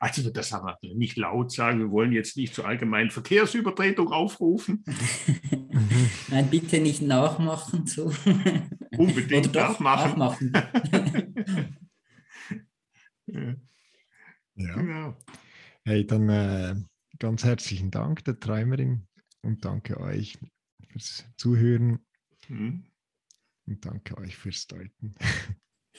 Also 0.00 0.30
das 0.30 0.52
haben 0.52 0.72
wir 0.80 0.94
nicht 0.94 1.16
laut 1.16 1.50
sagen, 1.50 1.80
wir 1.80 1.90
wollen 1.90 2.12
jetzt 2.12 2.36
nicht 2.36 2.54
zur 2.54 2.66
allgemeinen 2.66 3.10
Verkehrsübertretung 3.10 4.12
aufrufen. 4.12 4.84
Nein, 6.28 6.48
bitte 6.50 6.80
nicht 6.80 7.02
nachmachen. 7.02 7.86
So. 7.86 8.12
Unbedingt 8.96 9.54
nachmachen. 9.54 10.18
nachmachen. 10.18 10.52
ja. 13.26 13.54
ja. 14.54 14.74
Genau. 14.74 15.16
Hey, 15.84 16.06
dann 16.06 16.28
äh, 16.28 16.74
ganz 17.18 17.44
herzlichen 17.44 17.90
Dank 17.90 18.24
der 18.24 18.38
Träumerin 18.38 19.06
und 19.42 19.64
danke 19.64 20.00
euch 20.00 20.38
fürs 20.90 21.24
Zuhören. 21.36 22.04
Mhm. 22.48 22.84
Und 23.66 23.84
danke 23.84 24.16
euch 24.18 24.36
fürs 24.36 24.66
Deuten. 24.66 25.14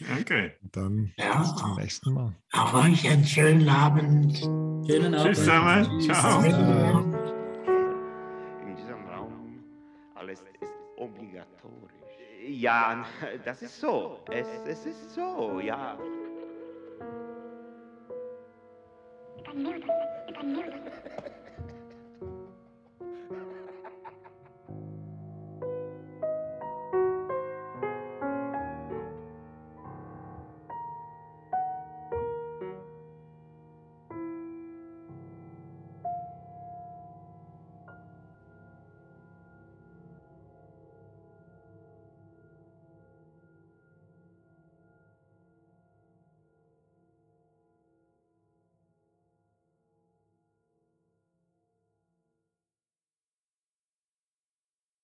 Danke. 0.08 0.56
Dann 0.72 1.12
ja. 1.18 1.40
bis 1.40 1.56
zum 1.56 1.76
nächsten 1.76 2.14
Mal. 2.14 2.36
Auch 2.54 2.74
euch 2.74 3.08
einen 3.10 3.26
schönen 3.26 3.68
Abend. 3.68 4.38
Schönen 4.38 5.14
Abend. 5.14 5.28
Tschüss 5.28 5.40
zusammen. 5.40 6.02
Ciao. 6.02 6.42
In 8.62 8.76
diesem 8.76 9.06
Raum 9.08 9.64
alles 10.16 10.40
ist 10.40 10.79
obligatorisch. 11.00 11.94
Ja, 12.48 13.06
das 13.44 13.62
ist 13.62 13.80
so. 13.80 14.20
Es, 14.32 14.48
es 14.66 14.86
ist 14.86 15.14
so, 15.14 15.60
ja. 15.60 15.98